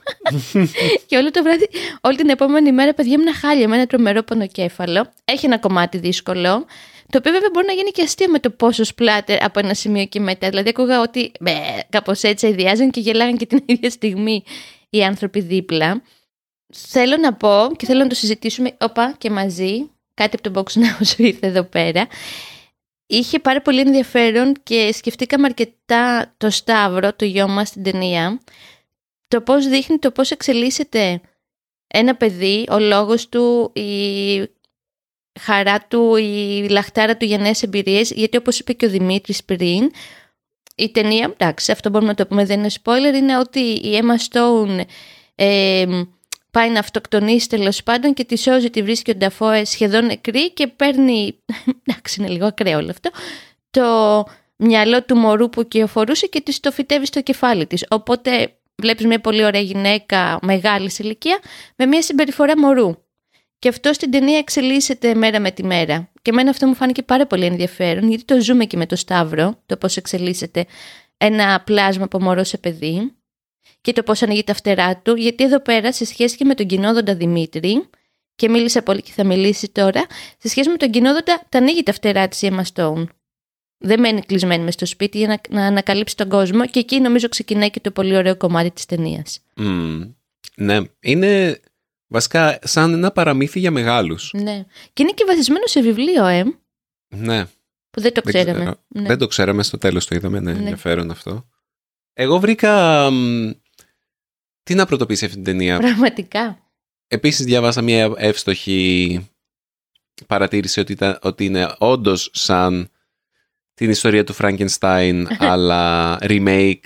και 1.06 1.16
όλο 1.16 1.30
το 1.30 1.42
βράδυ, 1.42 1.68
όλη 2.00 2.16
την 2.16 2.28
επόμενη 2.28 2.72
μέρα, 2.72 2.94
παιδιά 2.94 3.12
ήμουν 3.12 3.34
χάλια 3.34 3.68
με 3.68 3.76
ένα 3.76 3.86
τρομερό 3.86 4.22
πονοκέφαλο. 4.22 5.12
Έχει 5.24 5.46
ένα 5.46 5.58
κομμάτι 5.58 5.98
δύσκολο. 5.98 6.66
Το 7.10 7.18
οποίο 7.18 7.32
βέβαια 7.32 7.48
μπορεί 7.52 7.66
να 7.66 7.72
γίνει 7.72 7.90
και 7.90 8.02
αστείο 8.02 8.28
με 8.28 8.38
το 8.38 8.50
πόσο 8.50 8.84
σπλάτερ 8.84 9.44
από 9.44 9.58
ένα 9.58 9.74
σημείο 9.74 10.04
και 10.04 10.20
μετά. 10.20 10.48
Δηλαδή, 10.48 10.68
ακούγα 10.68 11.00
ότι 11.00 11.32
κάπως 11.88 12.22
έτσι 12.22 12.46
αειδιάζαν 12.46 12.90
και 12.90 13.00
γελάγαν 13.00 13.36
και 13.36 13.46
την 13.46 13.62
ίδια 13.72 13.90
στιγμή 13.90 14.42
οι 14.90 15.04
άνθρωποι 15.04 15.40
δίπλα. 15.40 16.02
Θέλω 16.72 17.16
να 17.16 17.34
πω 17.34 17.70
και 17.76 17.86
θέλω 17.86 18.02
να 18.02 18.06
το 18.06 18.14
συζητήσουμε, 18.14 18.76
όπα 18.80 19.14
και 19.18 19.30
μαζί, 19.30 19.90
κάτι 20.14 20.36
από 20.36 20.50
το 20.50 20.60
box 20.60 20.78
now 20.78 21.04
σου 21.14 21.22
ήρθε 21.22 21.46
εδώ 21.46 21.62
πέρα. 21.62 22.06
Είχε 23.12 23.38
πάρα 23.38 23.62
πολύ 23.62 23.80
ενδιαφέρον 23.80 24.54
και 24.62 24.92
σκεφτήκαμε 24.92 25.46
αρκετά 25.46 26.34
το 26.36 26.50
Σταύρο, 26.50 27.14
το 27.14 27.24
γιο 27.24 27.48
μας 27.48 27.68
στην 27.68 27.82
ταινία. 27.82 28.40
Το 29.28 29.40
πώς 29.40 29.68
δείχνει, 29.68 29.98
το 29.98 30.10
πώς 30.10 30.30
εξελίσσεται 30.30 31.20
ένα 31.86 32.16
παιδί, 32.16 32.66
ο 32.70 32.78
λόγος 32.78 33.28
του, 33.28 33.72
η 33.74 34.50
χαρά 35.40 35.86
του, 35.88 36.16
η 36.16 36.66
λαχτάρα 36.68 37.16
του 37.16 37.24
για 37.24 37.38
νέες 37.38 37.62
εμπειρίες, 37.62 38.10
γιατί 38.10 38.36
όπως 38.36 38.58
είπε 38.58 38.72
και 38.72 38.86
ο 38.86 38.88
Δημήτρης 38.88 39.44
πριν, 39.44 39.90
η 40.76 40.90
ταινία, 40.90 41.34
εντάξει, 41.38 41.72
αυτό 41.72 41.90
μπορούμε 41.90 42.10
να 42.10 42.16
το 42.16 42.26
πούμε, 42.26 42.44
δεν 42.44 42.58
είναι 42.58 42.70
spoiler, 42.82 43.14
είναι 43.14 43.38
ότι 43.38 43.60
η 43.60 44.00
Emma 44.02 44.32
Stone 44.32 44.80
ε, 45.34 45.86
πάει 46.50 46.70
να 46.70 46.78
αυτοκτονήσει 46.78 47.48
τέλος 47.48 47.82
πάντων 47.82 48.14
και 48.14 48.24
τη 48.24 48.38
σώζει, 48.38 48.70
τη 48.70 48.82
βρίσκει 48.82 49.10
ο 49.10 49.14
Νταφόε 49.14 49.64
σχεδόν 49.64 50.06
νεκρή 50.06 50.52
και 50.52 50.66
παίρνει, 50.66 51.38
εντάξει 51.86 52.20
είναι 52.20 52.30
λίγο 52.30 52.46
ακραίο 52.46 52.78
όλο 52.78 52.90
αυτό, 52.90 53.10
το 53.70 54.24
μυαλό 54.56 55.02
του 55.02 55.16
μωρού 55.16 55.48
που 55.48 55.68
κυοφορούσε 55.68 56.26
και 56.26 56.40
της 56.40 56.60
το 56.60 56.72
φυτεύει 56.72 57.06
στο 57.06 57.22
κεφάλι 57.22 57.66
της. 57.66 57.86
Οπότε 57.88 58.52
βλέπεις 58.74 59.06
μια 59.06 59.20
πολύ 59.20 59.44
ωραία 59.44 59.60
γυναίκα 59.60 60.38
μεγάλη 60.42 60.90
ηλικία 60.98 61.38
με 61.76 61.86
μια 61.86 62.02
συμπεριφορά 62.02 62.58
μωρού. 62.58 62.94
Και 63.58 63.68
αυτό 63.68 63.92
στην 63.92 64.10
ταινία 64.10 64.38
εξελίσσεται 64.38 65.14
μέρα 65.14 65.40
με 65.40 65.50
τη 65.50 65.64
μέρα. 65.64 66.10
Και 66.22 66.30
εμένα 66.30 66.50
αυτό 66.50 66.66
μου 66.66 66.74
φάνηκε 66.74 67.02
πάρα 67.02 67.26
πολύ 67.26 67.44
ενδιαφέρον, 67.44 68.08
γιατί 68.08 68.24
το 68.24 68.40
ζούμε 68.40 68.64
και 68.64 68.76
με 68.76 68.86
το 68.86 68.96
Σταύρο, 68.96 69.62
το 69.66 69.76
πώς 69.76 69.96
εξελίσσεται 69.96 70.66
ένα 71.16 71.62
πλάσμα 71.64 72.04
από 72.04 72.20
μωρό 72.20 72.44
σε 72.44 72.58
παιδί 72.58 73.12
και 73.80 73.92
το 73.92 74.02
πώς 74.02 74.22
ανοίγει 74.22 74.44
τα 74.44 74.54
φτερά 74.54 74.96
του, 74.96 75.14
γιατί 75.14 75.44
εδώ 75.44 75.60
πέρα 75.60 75.92
σε 75.92 76.04
σχέση 76.04 76.36
και 76.36 76.44
με 76.44 76.54
τον 76.54 76.66
κοινόδοντα 76.66 77.14
Δημήτρη, 77.14 77.88
και 78.34 78.48
μίλησα 78.48 78.82
πολύ 78.82 79.02
και 79.02 79.12
θα 79.12 79.24
μιλήσει 79.24 79.68
τώρα, 79.68 80.06
σε 80.38 80.48
σχέση 80.48 80.68
με 80.70 80.76
τον 80.76 80.90
κοινόδοντα 80.90 81.42
τα 81.48 81.58
ανοίγει 81.58 81.82
τα 81.82 81.92
φτερά 81.92 82.28
της 82.28 82.42
η 82.42 82.48
Emma 82.52 82.62
Stone. 82.74 83.04
Δεν 83.82 84.00
μένει 84.00 84.20
κλεισμένη 84.20 84.64
μες 84.64 84.74
στο 84.74 84.86
σπίτι 84.86 85.18
για 85.18 85.26
να, 85.28 85.40
να 85.60 85.66
ανακαλύψει 85.66 86.16
τον 86.16 86.28
κόσμο 86.28 86.66
και 86.66 86.78
εκεί 86.78 87.00
νομίζω 87.00 87.28
ξεκινάει 87.28 87.70
και 87.70 87.80
το 87.80 87.90
πολύ 87.90 88.16
ωραίο 88.16 88.36
κομμάτι 88.36 88.70
της 88.70 88.86
ταινίας. 88.86 89.40
Mm, 89.56 90.10
ναι, 90.56 90.78
είναι 91.00 91.60
βασικά 92.06 92.58
σαν 92.62 92.92
ένα 92.92 93.10
παραμύθι 93.10 93.58
για 93.58 93.70
μεγάλους. 93.70 94.30
Ναι. 94.34 94.64
Και 94.92 95.02
είναι 95.02 95.12
και 95.12 95.24
βασισμένο 95.26 95.66
σε 95.66 95.80
βιβλίο, 95.80 96.26
ε, 96.26 96.44
Ναι. 97.08 97.44
που 97.90 98.00
δεν 98.00 98.12
το 98.12 98.20
Δεν 98.24 98.32
ξέραμε. 98.34 98.60
ξέρω. 98.60 98.76
Ναι. 98.88 99.06
Δεν 99.06 99.18
το 99.18 99.26
ξέραμε, 99.26 99.62
στο 99.62 99.78
τέλος 99.78 100.06
το 100.06 100.14
είδαμε, 100.14 100.40
ναι, 100.40 100.52
Ναι. 100.52 100.58
ενδιαφέρον 100.58 101.10
αυτό. 101.10 101.48
Εγώ 102.20 102.38
βρήκα... 102.38 103.10
μ, 103.10 103.50
Τι 104.62 104.74
να 104.74 104.86
πρωτοποιήσει 104.86 105.24
αυτή 105.24 105.36
την 105.36 105.44
ταινία. 105.44 105.78
Πραγματικά. 105.78 106.70
Επίσης 107.06 107.46
διάβασα 107.46 107.82
μια 107.82 108.12
εύστοχη 108.16 109.20
παρατήρηση 110.26 110.80
ότι, 110.80 110.92
ήταν, 110.92 111.18
ότι 111.22 111.44
είναι 111.44 111.74
όντως 111.78 112.30
σαν 112.32 112.90
την 113.74 113.90
ιστορία 113.90 114.24
του 114.24 114.34
Frankenstein 114.38 115.24
αλλά 115.52 116.18
remake. 116.20 116.80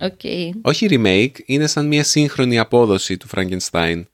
OK. 0.00 0.20
Όχι 0.62 0.86
remake, 0.90 1.34
είναι 1.44 1.66
σαν 1.66 1.86
μια 1.86 2.04
σύγχρονη 2.04 2.58
απόδοση 2.58 3.16
του 3.16 3.28
Frankenstein. 3.34 4.04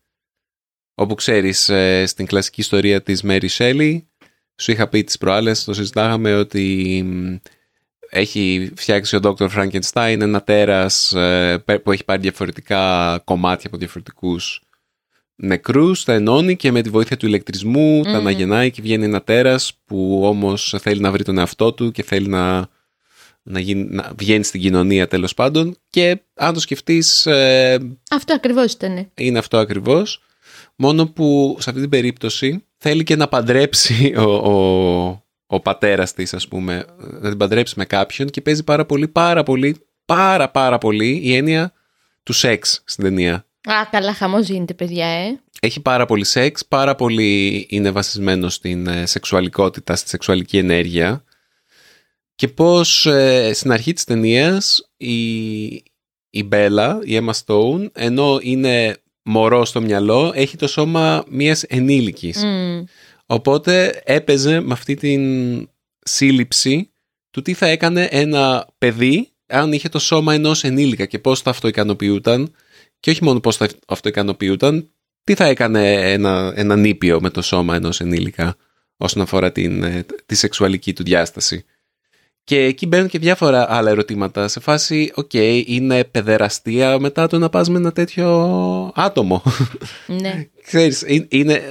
Όπου 0.94 1.14
ξέρεις, 1.14 1.68
ε, 1.68 2.07
στην 2.07 2.26
κλασική 2.26 2.61
ιστορία 2.61 3.02
της 3.02 3.22
Mary 3.24 3.48
Shelley, 3.48 4.02
σου 4.61 4.70
είχα 4.70 4.88
πει 4.88 5.05
τις 5.05 5.18
προάλλες, 5.18 5.64
το 5.64 5.72
συζητάγαμε 5.74 6.35
ότι 6.35 7.02
μ, 7.05 7.37
έχει 8.10 8.72
φτιάξει 8.76 9.16
ο 9.16 9.20
Dr. 9.22 9.48
Frankenstein 9.56 10.16
ένα 10.20 10.42
τέρας 10.42 11.12
ε, 11.12 11.62
πε- 11.64 11.78
που 11.82 11.92
έχει 11.92 12.04
πάρει 12.04 12.20
διαφορετικά 12.20 13.20
κομμάτια 13.24 13.68
από 13.68 13.76
διαφορετικούς 13.76 14.60
νεκρούς, 15.36 16.04
τα 16.04 16.12
ενώνει 16.12 16.56
και 16.56 16.72
με 16.72 16.82
τη 16.82 16.90
βοήθεια 16.90 17.16
του 17.16 17.26
ηλεκτρισμού 17.26 18.02
τα 18.02 18.08
Μμμ. 18.10 18.16
αναγεννάει 18.16 18.70
και 18.70 18.82
βγαίνει 18.82 19.04
ένα 19.04 19.22
τέρας 19.22 19.72
που 19.84 20.20
όμως 20.24 20.74
θέλει 20.80 21.00
να 21.00 21.10
βρει 21.10 21.24
τον 21.24 21.38
εαυτό 21.38 21.72
του 21.72 21.90
και 21.90 22.02
θέλει 22.02 22.28
να, 22.28 22.68
να, 23.42 23.60
γίνει, 23.60 23.86
να 23.90 24.12
βγαίνει 24.18 24.44
στην 24.44 24.60
κοινωνία 24.60 25.08
τέλος 25.08 25.34
πάντων 25.34 25.76
και 25.90 26.20
αν 26.34 26.54
το 26.54 26.60
σκεφτείς 26.60 27.26
ε, 27.26 27.78
Αυτό 28.10 28.34
ακριβώς 28.34 28.72
ήταν. 28.72 29.10
είναι 29.14 29.38
αυτό 29.38 29.58
ακριβώς 29.58 30.20
μόνο 30.76 31.06
που 31.06 31.56
σε 31.60 31.68
αυτή 31.70 31.80
την 31.82 31.90
περίπτωση 31.90 32.64
θέλει 32.76 33.02
και 33.02 33.16
να 33.16 33.28
παντρέψει 33.28 34.14
ο, 34.16 34.22
ο, 34.22 35.24
ο 35.46 35.61
πατέρας 35.61 36.12
της 36.12 36.35
ας 36.35 36.48
πούμε 36.48 36.85
να 37.20 37.28
την 37.28 37.38
παντρέψει 37.38 37.74
με 37.76 37.85
κάποιον 37.85 38.28
και 38.28 38.40
παίζει 38.40 38.64
πάρα 38.64 38.87
πολύ 38.87 39.09
πάρα 39.09 39.42
πολύ 39.42 39.87
πάρα 40.04 40.50
πάρα 40.50 40.78
πολύ 40.78 41.20
η 41.22 41.35
έννοια 41.37 41.72
του 42.22 42.32
σεξ 42.32 42.82
στην 42.85 43.04
ταινία 43.04 43.46
Α, 43.68 43.87
καλά, 43.90 44.14
χαμός 44.14 44.48
γίνεται, 44.48 44.74
παιδιά, 44.74 45.06
ε. 45.06 45.40
έχει 45.61 45.80
πάρα 45.80 46.06
πολύ 46.06 46.24
σεξ, 46.24 46.66
πάρα 46.66 46.94
πολύ 46.94 47.66
είναι 47.68 47.90
βασισμένο 47.90 48.48
στην 48.48 48.87
ε, 48.87 49.06
σεξουαλικότητα, 49.06 49.96
στη 49.96 50.09
σεξουαλική 50.09 50.59
ενέργεια 50.59 51.24
και 52.35 52.48
πως 52.48 53.06
ε, 53.06 53.50
στην 53.54 53.72
αρχή 53.72 53.92
της 53.92 54.04
ταινίας 54.04 54.90
η, 54.96 55.64
η 56.30 56.44
Μπέλα, 56.44 56.98
η 57.02 57.18
Emma 57.20 57.32
Stone, 57.44 57.87
ενώ 57.92 58.38
είναι 58.42 58.96
μωρό 59.22 59.64
στο 59.64 59.80
μυαλό, 59.80 60.32
έχει 60.35 60.56
το 60.56 60.66
σώμα 60.66 61.24
μιας 61.28 61.62
ενήλικης. 61.62 62.44
Μμ. 62.44 62.85
Οπότε 63.26 64.02
έπαιζε 64.04 64.60
με 64.60 64.72
αυτή 64.72 64.94
την 64.94 65.22
σύλληψη 66.02 66.90
του 67.30 67.42
τι 67.42 67.54
θα 67.54 67.66
έκανε 67.66 68.08
ένα 68.10 68.68
παιδί 68.78 69.30
αν 69.46 69.72
είχε 69.72 69.88
το 69.88 69.98
σώμα 69.98 70.34
ενός 70.34 70.64
ενήλικα 70.64 71.06
και 71.06 71.18
πώς 71.18 71.40
θα 71.40 71.50
αυτοικανοποιούταν 71.50 72.54
και 73.00 73.10
όχι 73.10 73.24
μόνο 73.24 73.40
πώς 73.40 73.56
θα 73.56 73.68
αυτοικανοποιούταν, 73.86 74.90
τι 75.24 75.34
θα 75.34 75.44
έκανε 75.44 76.12
ένα, 76.12 76.52
ένα 76.56 76.76
νήπιο 76.76 77.20
με 77.20 77.30
το 77.30 77.42
σώμα 77.42 77.74
ενός 77.74 78.00
ενήλικα 78.00 78.56
όσον 78.96 79.22
αφορά 79.22 79.52
την, 79.52 79.82
ε, 79.82 80.06
τη 80.26 80.34
σεξουαλική 80.34 80.92
του 80.92 81.02
διάσταση. 81.02 81.64
Και 82.44 82.64
εκεί 82.64 82.86
μπαίνουν 82.86 83.08
και 83.08 83.18
διάφορα 83.18 83.72
άλλα 83.74 83.90
ερωτήματα 83.90 84.48
σε 84.48 84.60
φάση, 84.60 85.12
οκ, 85.14 85.32
είναι 85.66 86.04
παιδεραστία 86.04 86.98
μετά 86.98 87.26
το 87.26 87.38
να 87.38 87.48
πας 87.48 87.68
με 87.68 87.78
ένα 87.78 87.92
τέτοιο 87.92 88.92
άτομο. 88.94 89.42
Ναι. 90.06 90.48
Ξέρεις, 90.66 91.04
είναι, 91.06 91.26
είναι- 91.30 91.62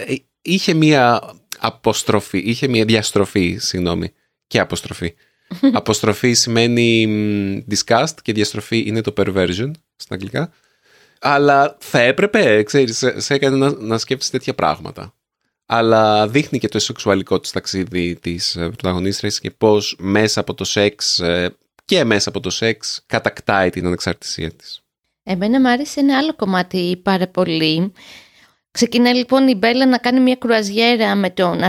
είχε 0.41 0.73
μία 0.73 1.21
αποστροφή, 1.65 2.37
είχε 2.37 2.67
μία 2.67 2.85
διαστροφή, 2.85 3.57
συγγνώμη. 3.59 4.13
και 4.47 4.59
αποστροφή. 4.59 5.13
αποστροφή 5.73 6.33
σημαίνει 6.33 7.65
disgust 7.69 8.13
και 8.21 8.33
διαστροφή 8.33 8.83
είναι 8.87 9.01
το 9.01 9.13
perversion 9.17 9.71
στα 9.95 10.13
αγγλικά. 10.13 10.51
Αλλά 11.19 11.77
θα 11.79 11.99
έπρεπε, 11.99 12.63
ξέρεις, 12.63 12.97
σε, 12.97 13.19
σε 13.19 13.33
έκανε 13.33 13.55
να, 13.55 13.71
να 13.79 13.97
σκέφτεσαι 13.97 14.31
τέτοια 14.31 14.53
πράγματα. 14.55 15.13
Αλλά 15.65 16.27
δείχνει 16.27 16.59
και 16.59 16.67
το 16.67 16.79
σεξουαλικό 16.79 17.39
της 17.39 17.51
ταξίδι 17.51 18.15
της 18.15 18.55
ε, 18.55 18.59
πρωταγωνίστριας 18.59 19.39
και 19.39 19.51
πώς 19.51 19.95
μέσα 19.99 20.39
από 20.39 20.53
το 20.53 20.63
σεξ 20.63 21.19
ε, 21.19 21.55
και 21.85 22.03
μέσα 22.03 22.29
από 22.29 22.39
το 22.39 22.49
σεξ 22.49 23.03
κατακτάει 23.05 23.69
την 23.69 23.85
ανεξαρτησία 23.85 24.51
της. 24.51 24.83
Εμένα 25.23 25.59
μου 25.61 25.69
άρεσε 25.69 25.99
ένα 25.99 26.17
άλλο 26.17 26.35
κομμάτι 26.35 26.99
πάρα 27.03 27.27
πολύ. 27.27 27.91
Ξεκινάει 28.75 29.13
λοιπόν 29.13 29.47
η 29.47 29.55
Μπέλα 29.55 29.85
να 29.85 29.97
κάνει 29.97 30.19
μια 30.19 30.35
κρουαζιέρα 30.35 31.15
με 31.15 31.29
τον. 31.29 31.61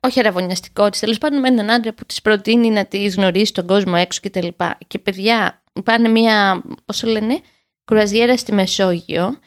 Όχι 0.00 0.18
αραβωνιαστικό 0.18 0.90
της, 0.90 1.00
τέλος 1.00 1.18
πάντων 1.18 1.40
με 1.40 1.48
έναν 1.48 1.70
άντρα 1.70 1.92
που 1.94 2.04
της 2.04 2.22
προτείνει 2.22 2.70
να 2.70 2.86
τη 2.86 3.06
γνωρίσει 3.06 3.52
τον 3.52 3.66
κόσμο 3.66 3.94
έξω 3.96 4.20
κτλ. 4.22 4.46
Και, 4.46 4.76
και 4.86 4.98
παιδιά 4.98 5.62
πάνε 5.84 6.08
μια, 6.08 6.62
πώς 6.84 7.02
λένε, 7.02 7.40
κρουαζιέρα 7.84 8.36
στη 8.36 8.52
Μεσόγειο 8.52 9.38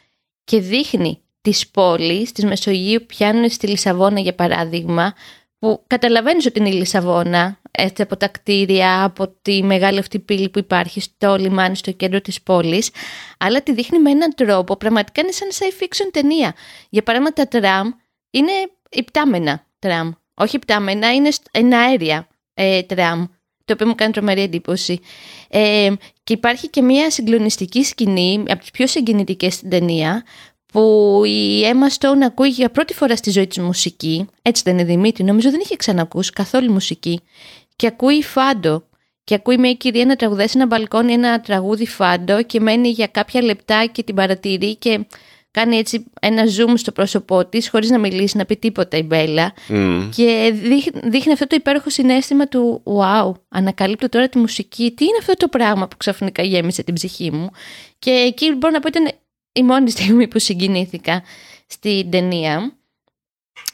και 0.44 0.60
δείχνει 0.60 1.22
τις 1.42 1.68
πόλεις 1.68 2.32
της 2.32 2.44
Μεσογείου 2.44 3.06
πιάνουν 3.06 3.50
στη 3.50 3.68
Λισαβόνα 3.68 4.20
για 4.20 4.36
παράδειγμα 4.36 5.14
που 5.60 5.84
καταλαβαίνεις 5.88 6.46
ότι 6.46 6.60
είναι 6.60 6.70
η 6.70 6.74
Λισαβόνα 6.74 7.60
έτσι 7.80 8.02
από 8.02 8.18
τα 8.18 8.28
κτίρια, 8.28 9.04
από 9.04 9.28
τη 9.42 9.64
μεγάλη 9.64 10.00
αυτή 10.00 10.20
πύλη 10.20 10.50
που 10.50 10.60
υπάρχει 10.60 11.02
στο 11.02 11.36
λιμάνι 11.36 11.76
στο 11.76 11.92
κέντρο 11.92 12.22
της 12.22 12.42
πόλης. 12.42 12.90
Αλλά 13.38 13.62
τη 13.62 13.74
δείχνει 13.74 14.00
με 14.00 14.12
έναν 14.12 14.34
τρόπο 14.36 14.76
πραγματικά 14.76 15.22
είναι 15.22 15.32
σαν 15.32 15.50
science 15.52 15.84
fiction 15.84 16.10
ταινία. 16.12 16.56
Για 16.90 17.04
παράδειγμα 17.04 17.34
τα 17.34 17.48
τραμ 17.48 17.90
είναι 18.30 18.52
υπτάμενα 18.90 19.66
τραμ. 19.80 20.12
Όχι 20.34 20.56
υπτάμενα, 20.56 21.14
είναι 21.14 21.30
εναέρια 21.52 22.28
ε, 22.54 22.84
τραμ. 22.84 23.26
Το 23.66 23.74
οποίο 23.74 23.88
μου 23.88 23.96
κάνει 23.96 24.12
τρομερή 24.12 24.42
εντύπωση. 24.42 25.00
Ε, 25.50 25.92
και 26.24 26.34
υπάρχει 26.34 26.70
και 26.70 26.82
μια 26.82 27.12
συγκλονιστική 27.12 27.84
σκηνή, 27.84 28.44
από 28.48 28.60
τις 28.60 28.72
πιο 28.72 28.88
συγκινητικές 28.88 29.54
στην 29.54 29.70
ταινία, 29.70 30.24
που 30.72 31.22
η 31.26 31.62
Emma 31.62 31.98
Stone 31.98 32.22
ακούει 32.26 32.50
για 32.50 32.70
πρώτη 32.70 32.94
φορά 32.94 33.16
στη 33.16 33.30
ζωή 33.30 33.48
της 33.48 33.58
μουσική, 33.58 34.28
έτσι 34.42 34.62
δεν 34.66 34.74
είναι 34.74 34.84
Δημήτρη, 34.84 35.24
νομίζω 35.24 35.52
δεν 35.52 35.60
είχε 35.60 35.76
ξανακούσει 35.76 36.32
καθόλου 36.32 36.72
μουσική, 36.72 37.22
και 37.78 37.88
ακούει 37.88 38.24
φάντο. 38.24 38.84
Και 39.24 39.34
ακούει 39.34 39.58
μια 39.58 39.74
κυρία 39.74 40.06
να 40.06 40.16
τραγουδέσει 40.16 40.54
ένα 40.56 40.66
μπαλκόνι 40.66 41.14
ένα 41.14 41.42
τραγούδι 41.42 41.88
φάντο 41.88 42.44
και 42.44 42.60
μένει 42.60 42.90
για 42.90 43.08
κάποια 43.08 43.42
λεπτά 43.42 43.86
και 43.86 44.04
την 44.04 44.16
παρατηρεί 44.16 44.76
και 44.76 45.06
κάνει 45.52 45.78
έτσι 45.78 46.06
ένα 46.22 46.44
zoom 46.44 46.74
στο 46.76 46.92
πρόσωπό 46.92 47.46
της, 47.46 47.70
χωρίς 47.70 47.90
να 47.90 48.00
μιλήσει, 48.00 48.38
να 48.38 48.46
πει 48.46 48.58
τίποτα 48.58 48.98
η 48.98 49.04
Μπέλα. 49.04 49.54
Και 50.16 50.54
δείχνει, 51.04 51.34
αυτό 51.34 51.48
το 51.48 51.56
υπέροχο 51.56 51.90
συνέστημα 51.90 52.48
του 52.48 52.84
Wow, 52.86 53.32
ανακαλύπτω 53.50 54.10
τώρα 54.10 54.30
τη 54.30 54.38
μουσική. 54.38 54.94
Τι 54.96 55.04
είναι 55.06 55.18
αυτό 55.20 55.34
το 55.34 55.48
πράγμα 55.48 55.88
που 55.88 55.98
ξαφνικά 55.98 56.44
γέμισε 56.44 56.84
την 56.84 56.94
ψυχή 56.94 57.32
μου. 57.32 57.50
Και 58.00 58.12
εκεί 58.12 58.52
μπορώ 58.52 58.74
να 58.74 58.80
πω 58.80 58.88
ήταν 58.88 59.12
η 59.52 59.64
μόνη 59.64 59.90
στιγμή 59.90 60.28
που 60.28 60.40
συγκινήθηκα 60.40 61.24
στην 61.68 62.10
ταινία. 62.10 62.77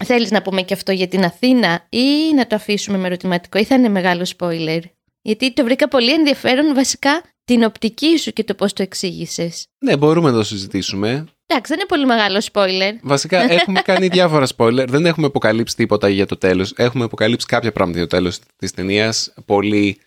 Θέλεις 0.06 0.32
να 0.32 0.42
πούμε 0.42 0.62
και 0.62 0.74
αυτό 0.74 0.92
για 0.92 1.08
την 1.08 1.24
Αθήνα 1.24 1.86
ή 1.90 2.34
να 2.36 2.48
το 2.48 2.56
αφήσουμε 2.56 2.98
με 2.98 3.06
ερωτηματικό 3.06 3.60
ή 3.60 3.64
θα 3.64 3.76
είναι 3.76 3.90
μεγάλο 3.90 4.28
spoiler; 4.38 4.80
Γιατί 5.22 5.54
το 5.54 5.64
βρήκα 5.64 5.88
πολύ 5.88 6.14
ενδιαφέρον 6.14 6.74
βασικά 6.74 7.24
την 7.46 7.64
οπτική 7.64 8.18
σου 8.18 8.32
και 8.32 8.44
το 8.44 8.54
πώς 8.54 8.74
το 8.74 8.84
εξήγησες. 8.84 9.68
Ναι, 9.80 9.98
μπορούμε 9.98 10.32
να 10.32 10.38
το 10.38 10.44
συζητήσουμε. 10.44 11.26
Εντάξει, 11.46 11.72
δεν 11.72 11.78
είναι 11.78 11.88
πολύ 11.88 12.06
μεγάλο 12.06 12.42
spoiler. 12.52 13.00
Βασικά 13.02 13.42
έχουμε 13.54 13.82
κάνει 13.82 14.08
διάφορα 14.08 14.48
spoiler. 14.58 14.86
Δεν 14.88 15.06
έχουμε 15.06 15.26
αποκαλύψει 15.26 15.76
τίποτα 15.76 16.10
για 16.10 16.26
το 16.26 16.38
τέλος. 16.38 16.74
Έχουμε 16.76 17.04
αποκαλύψει 17.04 17.46
κάποια 17.46 17.72
πράγματα 17.72 17.98
για 17.98 18.08
το 18.08 18.16
τέλος 18.16 18.40
της 18.56 18.72
ταινίας. 18.72 19.34
Πολύ 19.46 20.00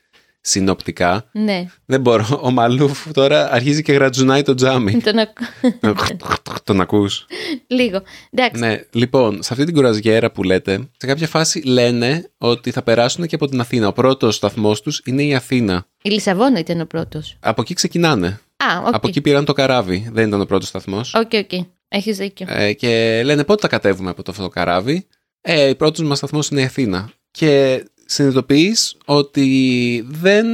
συνοπτικά. 0.47 1.29
Ναι. 1.33 1.67
Δεν 1.85 2.01
μπορώ. 2.01 2.41
Ο 2.43 2.51
Μαλούφ 2.51 3.07
τώρα 3.13 3.53
αρχίζει 3.53 3.83
και 3.83 3.93
γρατζουνάει 3.93 4.43
το 4.43 4.55
τζάμι. 4.55 5.01
τον, 5.07 5.19
ακού... 5.19 5.45
τον 6.65 6.81
ακούς. 6.81 7.27
Λίγο. 7.67 8.03
Εντάξει. 8.31 8.61
Ναι. 8.61 8.81
Λοιπόν, 8.91 9.43
σε 9.43 9.53
αυτή 9.53 9.65
την 9.65 9.75
κουραζιέρα 9.75 10.31
που 10.31 10.43
λέτε, 10.43 10.89
σε 10.97 11.07
κάποια 11.07 11.27
φάση 11.27 11.61
λένε 11.61 12.31
ότι 12.39 12.71
θα 12.71 12.83
περάσουν 12.83 13.27
και 13.27 13.35
από 13.35 13.47
την 13.47 13.61
Αθήνα. 13.61 13.89
Ο 13.89 13.93
πρώτος 13.93 14.35
σταθμός 14.35 14.83
τους 14.83 15.03
είναι 15.05 15.23
η 15.23 15.35
Αθήνα. 15.35 15.87
Η 16.03 16.11
Λισαβόνα 16.11 16.59
ήταν 16.59 16.81
ο 16.81 16.87
πρώτος. 16.87 17.37
Από 17.41 17.61
εκεί 17.61 17.75
ξεκινάνε. 17.75 18.27
Α, 18.27 18.83
okay. 18.87 18.91
Από 18.93 19.09
εκεί 19.09 19.21
πήραν 19.21 19.45
το 19.45 19.53
καράβι. 19.53 20.09
Δεν 20.13 20.29
ήταν 20.29 20.41
ο 20.41 20.45
πρώτος 20.45 20.69
σταθμός. 20.69 21.15
OK, 21.15 21.29
okay, 21.31 21.39
OK. 21.39 21.49
Okay. 21.53 21.67
Έχεις 21.89 22.17
δίκιο. 22.17 22.47
Ε, 22.51 22.73
και 22.73 23.23
λένε 23.25 23.45
πότε 23.45 23.61
θα 23.61 23.69
κατέβουμε 23.69 24.11
από 24.11 24.23
το 24.23 24.31
αυτό 24.31 24.43
το 24.43 24.49
καράβι; 24.49 25.07
Ε, 25.41 25.71
ο 25.71 25.77
πρώτος 25.77 26.07
μας 26.07 26.19
σταθμός 26.19 26.49
είναι 26.49 26.61
η 26.61 26.65
Αθήνα. 26.65 27.11
Και 27.31 27.83
συνειδητοποιείς 28.07 28.97
ότι 29.05 30.05
δεν 30.09 30.47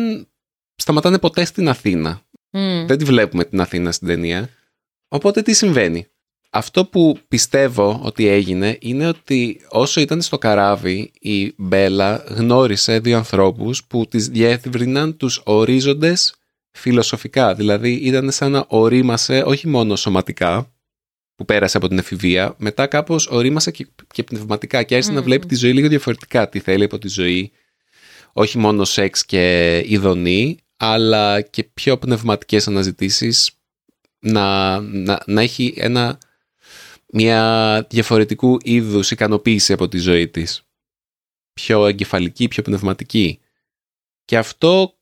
σταματάνε 0.76 1.18
ποτέ 1.18 1.44
στην 1.44 1.68
Αθήνα. 1.68 2.20
Δεν 2.86 2.98
τη 2.98 3.04
βλέπουμε 3.04 3.44
την 3.44 3.60
Αθήνα 3.60 3.92
στην 3.92 4.08
ταινία. 4.08 4.48
Οπότε 5.08 5.42
τι 5.42 5.52
συμβαίνει; 5.52 6.06
Αυτό 6.50 6.84
που 6.84 7.18
πιστεύω 7.28 8.00
ότι 8.02 8.26
έγινε 8.26 8.76
είναι 8.80 9.08
ότι 9.08 9.60
όσο 9.68 10.00
ήταν 10.00 10.22
στο 10.22 10.38
καράβι 10.38 11.10
η 11.20 11.54
Μπέλα 11.56 12.24
γνώρισε 12.28 12.98
δύο 12.98 13.16
ανθρώπους 13.16 13.84
που 13.84 14.06
της 14.06 14.28
διεύρυναν 14.28 15.16
τους 15.16 15.40
ορίζοντες 15.44 16.34
φιλοσοφικά. 16.70 17.54
Δηλαδή 17.54 17.92
ήταν 17.92 18.30
σαν 18.30 18.50
να 18.50 18.64
ορίμασε 18.68 19.42
όχι 19.46 19.68
μόνο 19.68 19.96
σωματικά 19.96 20.72
που 21.42 21.48
πέρασε 21.48 21.76
από 21.76 21.88
την 21.88 21.98
εφηβεία, 21.98 22.54
μετά 22.58 22.86
κάπως 22.86 23.26
ορίμασε 23.26 23.70
και, 23.70 23.86
και 24.12 24.22
πνευματικά 24.22 24.82
και 24.82 24.94
άρχισε 24.94 25.12
να 25.12 25.22
βλέπει 25.22 25.46
τη 25.46 25.54
ζωή 25.54 25.72
λίγο 25.72 25.88
διαφορετικά. 25.88 26.48
Τι 26.48 26.58
θέλει 26.58 26.84
από 26.84 26.98
τη 26.98 27.08
ζωή, 27.08 27.52
όχι 28.32 28.58
μόνο 28.58 28.84
σεξ 28.84 29.24
και 29.24 29.76
ειδονή, 29.86 30.58
αλλά 30.76 31.40
και 31.40 31.64
πιο 31.64 31.98
πνευματικές 31.98 32.68
αναζητήσεις, 32.68 33.50
να, 34.18 34.80
να, 34.80 35.22
να 35.26 35.40
έχει 35.42 35.74
ένα, 35.76 36.18
μια 37.12 37.86
διαφορετικού 37.90 38.58
είδους 38.62 39.10
ικανοποίηση 39.10 39.72
από 39.72 39.88
τη 39.88 39.98
ζωή 39.98 40.28
της. 40.28 40.62
Πιο 41.52 41.86
εγκεφαλική, 41.86 42.48
πιο 42.48 42.62
πνευματική. 42.62 43.40
Και 44.24 44.38
αυτό 44.38 44.94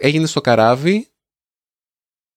έγινε 0.00 0.26
στο 0.26 0.40
καράβι 0.40 1.06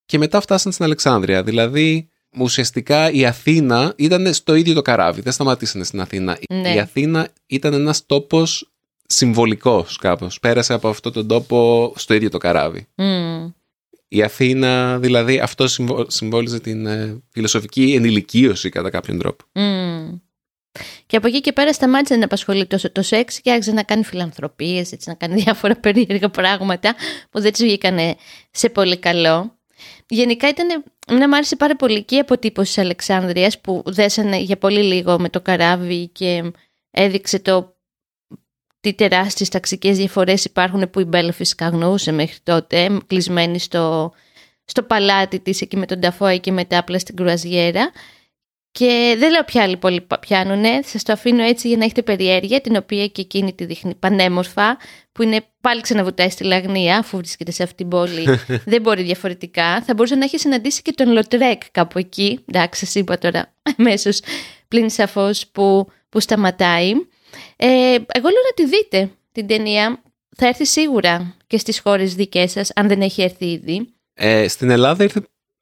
και 0.05 0.17
μετά 0.17 0.41
φτάσαν 0.41 0.71
στην 0.71 0.85
Αλεξάνδρεια. 0.85 1.43
Δηλαδή, 1.43 2.09
ουσιαστικά 2.39 3.11
η 3.11 3.25
Αθήνα 3.25 3.93
ήταν 3.95 4.33
στο 4.33 4.55
ίδιο 4.55 4.73
το 4.73 4.81
καράβι. 4.81 5.21
Δεν 5.21 5.33
σταματήσανε 5.33 5.83
στην 5.83 5.99
Αθήνα. 6.01 6.37
Ναι. 6.49 6.73
Η 6.73 6.79
Αθήνα 6.79 7.27
ήταν 7.45 7.73
ένας 7.73 8.05
τόπος 8.05 8.71
συμβολικός 9.07 9.97
κάπως. 9.97 10.39
Πέρασε 10.39 10.73
από 10.73 10.87
αυτόν 10.87 11.13
τον 11.13 11.27
τόπο 11.27 11.93
στο 11.95 12.13
ίδιο 12.13 12.29
το 12.29 12.37
καράβι. 12.37 12.87
Η 14.07 14.23
Αθήνα, 14.23 14.99
δηλαδή, 14.99 15.39
αυτό 15.39 15.65
συμβόλιζε 16.07 16.59
την 16.59 16.85
ε, 16.85 17.21
φιλοσοφική 17.31 17.93
ενηλικίωση 17.93 18.69
κατά 18.69 18.89
κάποιον 18.89 19.17
τρόπο. 19.17 19.43
Και 21.05 21.17
από 21.17 21.27
εκεί 21.27 21.41
και 21.41 21.53
πέρα 21.53 21.73
σταμάτησε 21.73 22.15
να 22.15 22.25
απασχολεί 22.25 22.65
τόσο 22.65 22.91
το 22.91 23.01
σεξ 23.01 23.41
και 23.41 23.51
άρχισε 23.51 23.71
να 23.71 23.83
κάνει 23.83 24.03
φιλανθρωπίες, 24.03 24.91
έτσι, 24.91 25.09
να 25.09 25.15
κάνει 25.15 25.41
διάφορα 25.41 25.75
περίεργα 25.75 26.29
πράγματα 26.29 26.95
που 27.29 27.41
δεν 27.41 27.51
τις 27.51 27.63
βγήκαν 27.63 27.97
σε 28.51 28.69
πολύ 28.69 28.97
καλό. 28.97 29.57
Γενικά 30.07 30.47
ήταν, 30.47 30.83
να 31.07 31.27
μου 31.27 31.35
άρεσε 31.35 31.55
πάρα 31.55 31.75
πολύ 31.75 32.03
και 32.03 32.15
η 32.15 32.19
αποτύπωση 32.19 32.73
της 32.73 32.83
Αλεξάνδρειας 32.83 33.61
που 33.61 33.83
δέσανε 33.85 34.37
για 34.37 34.57
πολύ 34.57 34.83
λίγο 34.83 35.19
με 35.19 35.29
το 35.29 35.41
καράβι 35.41 36.07
και 36.07 36.51
έδειξε 36.91 37.39
το 37.39 37.75
τι 38.79 38.93
τεράστιες 38.93 39.49
ταξικές 39.49 39.97
διαφορές 39.97 40.45
υπάρχουν 40.45 40.89
που 40.89 40.99
η 40.99 41.03
Μπέλα 41.03 41.31
φυσικά 41.31 41.67
γνωρούσε 41.67 42.11
μέχρι 42.11 42.37
τότε, 42.43 42.97
κλεισμένη 43.07 43.59
στο, 43.59 44.13
στο 44.65 44.83
παλάτι 44.83 45.39
της 45.39 45.61
εκεί 45.61 45.77
με 45.77 45.85
τον 45.85 45.99
Ταφόη 45.99 46.39
και 46.39 46.51
μετά 46.51 46.77
απλά 46.77 46.99
στην 46.99 47.15
κρουαζιέρα. 47.15 47.91
Και 48.79 49.15
δεν 49.17 49.31
λέω 49.31 49.43
ποια 49.43 49.63
άλλοι 49.63 49.77
πολύ 49.77 50.07
πιάνουνε, 50.19 50.79
σας 50.83 51.03
το 51.03 51.13
αφήνω 51.13 51.43
έτσι 51.43 51.67
για 51.67 51.77
να 51.77 51.83
έχετε 51.83 52.01
περιέργεια, 52.01 52.61
την 52.61 52.75
οποία 52.75 53.07
και 53.07 53.21
εκείνη 53.21 53.53
τη 53.53 53.65
δείχνει 53.65 53.95
πανέμορφα, 53.95 54.77
που 55.11 55.23
είναι 55.23 55.45
πάλι 55.61 55.81
ξαναβουτάει 55.81 56.29
στη 56.29 56.43
λαγνεία, 56.43 56.97
αφού 56.97 57.17
βρίσκεται 57.17 57.51
σε 57.51 57.63
αυτή 57.63 57.75
την 57.75 57.87
πόλη. 57.87 58.25
δεν 58.71 58.81
μπορεί 58.81 59.03
διαφορετικά. 59.03 59.81
Θα 59.81 59.93
μπορούσε 59.93 60.15
να 60.15 60.23
έχει 60.23 60.37
συναντήσει 60.37 60.81
και 60.81 60.91
τον 60.91 61.11
Λοτρέκ 61.11 61.61
κάπου 61.71 61.97
εκεί. 61.97 62.43
Εντάξει, 62.51 62.85
σας 62.85 62.95
είπα 62.95 63.17
τώρα 63.17 63.53
εμμέσως 63.77 64.19
πλην 64.67 64.89
σαφώς 64.89 65.47
που, 65.47 65.87
που 66.09 66.19
σταματάει. 66.19 66.91
Ε, 67.55 67.67
εγώ 68.07 68.29
λέω 68.29 68.43
να 68.45 68.53
τη 68.55 68.65
δείτε 68.65 69.09
την 69.31 69.47
ταινία. 69.47 70.03
Θα 70.35 70.47
έρθει 70.47 70.65
σίγουρα 70.65 71.35
και 71.47 71.57
στις 71.57 71.79
χώρες 71.79 72.15
δικές 72.15 72.51
σας, 72.51 72.71
αν 72.75 72.87
δεν 72.87 73.01
έχει 73.01 73.21
έρθει 73.21 73.45
ήδη. 73.45 73.89
Ε, 74.13 74.47
στην 74.47 74.69
Ελλάδα 74.69 75.03
ήρθε 75.03 75.21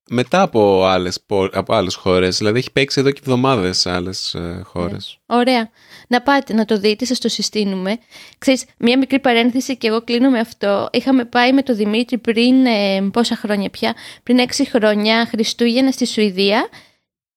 μετά 0.10 0.42
από 0.42 0.86
άλλες, 0.86 1.26
από 1.52 1.74
άλλες 1.74 1.96
χώρες. 1.96 2.38
Δηλαδή 2.38 2.58
έχει 2.58 2.72
παίξει 2.72 3.00
εδώ 3.00 3.12
και 3.12 3.20
εβδομάδες 3.24 3.80
σε 3.80 3.92
άλλες 3.92 4.34
ε, 4.34 4.62
χώρες. 4.66 5.20
Ναι. 5.28 5.38
Ωραία. 5.38 5.70
Να 6.08 6.22
πάτε 6.22 6.54
να 6.54 6.66
το 6.66 6.80
δείτε, 6.80 7.06
σας 7.06 7.20
το 7.20 7.30
συστήνουμε. 7.30 7.98
Ξέρεις, 8.38 8.66
μία 8.78 8.98
μικρή 8.98 9.20
παρένθεση 9.20 9.78
και 9.78 9.88
εγώ 9.88 10.02
κλείνω 10.02 10.30
με 10.30 10.40
αυτό. 10.40 10.90
Είχαμε 10.92 11.26
πάει 11.26 11.54
με 11.54 11.62
τον 11.62 11.76
Δημήτρη 11.76 12.18
πριν, 12.18 12.66
ε, 12.66 13.02
πόσα 13.14 13.36
χρόνια 13.36 13.70
πια, 13.70 13.96
πριν 14.24 14.40
έξι 14.40 14.70
χρόνια 14.70 15.26
Χριστούγεννα 15.26 15.92
στη 15.92 16.06
Σουηδία 16.06 16.70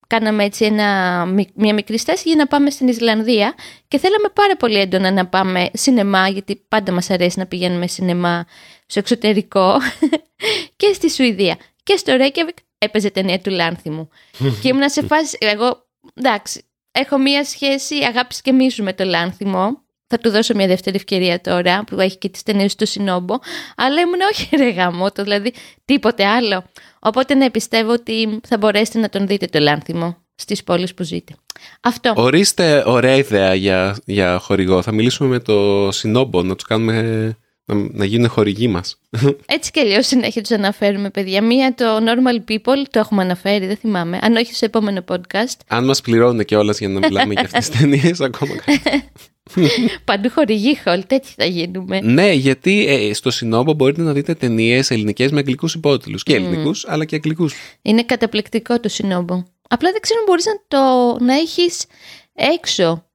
κάναμε 0.07 0.45
έτσι 0.45 0.65
ένα, 0.65 1.25
μια 1.55 1.75
μικρή 1.75 1.99
στάση 1.99 2.23
για 2.29 2.37
να 2.37 2.47
πάμε 2.47 2.71
στην 2.71 2.89
Ισλανδία 2.89 3.55
και 3.89 3.99
θέλαμε 3.99 4.29
πάρα 4.33 4.57
πολύ 4.57 4.79
έντονα 4.79 5.11
να 5.11 5.27
πάμε 5.27 5.71
σινεμά 5.73 6.29
γιατί 6.29 6.65
πάντα 6.69 6.93
μας 6.93 7.11
αρέσει 7.11 7.39
να 7.39 7.47
πηγαίνουμε 7.47 7.87
σινεμά 7.87 8.47
στο 8.87 8.99
εξωτερικό 8.99 9.77
και 10.77 10.93
στη 10.93 11.11
Σουηδία. 11.11 11.57
Και 11.87 11.97
στο 11.97 12.17
Ρέικιαβικ 12.17 12.57
έπαιζε 12.79 13.11
ταινία 13.11 13.41
του 13.41 13.51
Λάνθιμου. 13.51 14.09
και 14.63 14.69
ήμουν 14.69 14.89
σε 14.89 15.03
φάση, 15.03 15.37
εγώ 15.41 15.87
εντάξει, 16.15 16.65
έχω 16.93 17.19
μια 17.19 17.45
σχέση 17.45 17.95
αγάπης 17.97 18.41
και 18.41 18.53
μίσου 18.53 18.83
με 18.83 18.93
το 18.93 19.05
Λάνθιμο. 19.05 19.85
Θα 20.07 20.19
του 20.19 20.31
δώσω 20.31 20.55
μια 20.55 20.67
δεύτερη 20.67 20.97
ευκαιρία 20.97 21.41
τώρα 21.41 21.85
που 21.85 22.01
έχει 22.01 22.19
και 22.19 22.29
τις 22.29 22.43
ταινίες 22.43 22.75
του 22.75 22.87
Σινόμπο. 22.87 23.35
Αλλά 23.77 24.01
ήμουν 24.01 24.21
όχι 24.33 24.57
ρε 24.63 24.71
γαμότο, 24.71 25.23
δηλαδή 25.23 25.53
τίποτε 25.85 26.27
άλλο. 26.27 26.65
Οπότε 26.99 27.35
ναι, 27.35 27.51
πιστεύω 27.51 27.93
ότι 27.93 28.41
θα 28.49 28.59
μπορέσετε 28.59 28.99
να 28.99 29.09
τον 29.09 29.27
δείτε 29.27 29.47
το 29.47 29.59
Λάνθιμο 29.59 30.17
στις 30.35 30.65
πόλεις 30.65 30.95
που 30.95 31.03
ζείτε. 31.03 31.35
Αυτό. 31.81 32.13
Ορίστε 32.17 32.83
ωραία 32.87 33.15
ιδέα 33.15 33.55
για, 33.55 33.97
για 34.05 34.39
χορηγό. 34.39 34.83
Θα 34.83 34.93
μιλήσουμε 34.93 35.29
με 35.29 35.39
το 35.39 35.89
Σινόμπο, 35.93 36.43
να 36.43 36.55
τους 36.55 36.65
κάνουμε 36.65 37.37
να, 37.67 37.89
να 37.93 38.05
γίνουν 38.05 38.29
χορηγοί 38.29 38.69
μας. 38.69 39.01
Έτσι 39.57 39.71
κι 39.71 39.81
αλλιώς 39.81 40.07
συνέχεια 40.07 40.43
τους 40.43 40.51
αναφέρουμε, 40.51 41.11
παιδιά. 41.11 41.43
Μία 41.43 41.75
το 41.75 41.85
Normal 41.97 42.51
People, 42.51 42.83
το 42.91 42.99
έχουμε 42.99 43.23
αναφέρει, 43.23 43.67
δεν 43.67 43.77
θυμάμαι. 43.77 44.19
Αν 44.23 44.37
όχι, 44.37 44.55
σε 44.55 44.65
επόμενο 44.65 45.05
podcast. 45.09 45.57
Αν 45.69 45.85
μας 45.85 46.01
πληρώνουν 46.01 46.45
κιόλα 46.45 46.75
για 46.79 46.89
να 46.89 46.99
μιλάμε 46.99 47.33
για 47.33 47.43
αυτές 47.43 47.69
τις 47.69 47.79
ταινίες, 47.81 48.21
ακόμα 48.21 48.53
Παντού 50.05 50.31
χορηγή 50.31 50.79
χολ, 50.85 51.03
τέτοιοι 51.07 51.29
θα 51.37 51.45
γίνουμε. 51.45 52.01
Ναι, 52.01 52.33
γιατί 52.33 52.87
ε, 52.87 53.15
στο 53.15 53.31
Σινόμπο 53.31 53.73
μπορείτε 53.73 54.03
να 54.03 54.13
δείτε 54.13 54.35
ταινίες 54.35 54.91
ελληνικές 54.91 55.31
με 55.31 55.39
αγγλικούς 55.39 55.75
υπότιτλους. 55.75 56.23
Και 56.23 56.35
ελληνικούς, 56.35 56.87
αλλά 56.89 57.05
και 57.05 57.15
αγγλικούς. 57.15 57.55
Είναι 57.83 58.03
καταπληκτικό 58.03 58.81
το 58.81 58.89
Σινόμπο. 58.89 59.43
Απλά 59.69 59.91
δεν 59.93 60.01
ξέρω 60.01 60.19
αν 60.19 60.25
μπορείς 60.27 60.45
να 60.45 60.53
το 60.69 61.25
να 61.25 61.35
έχεις 61.35 61.87
έξω 62.35 63.07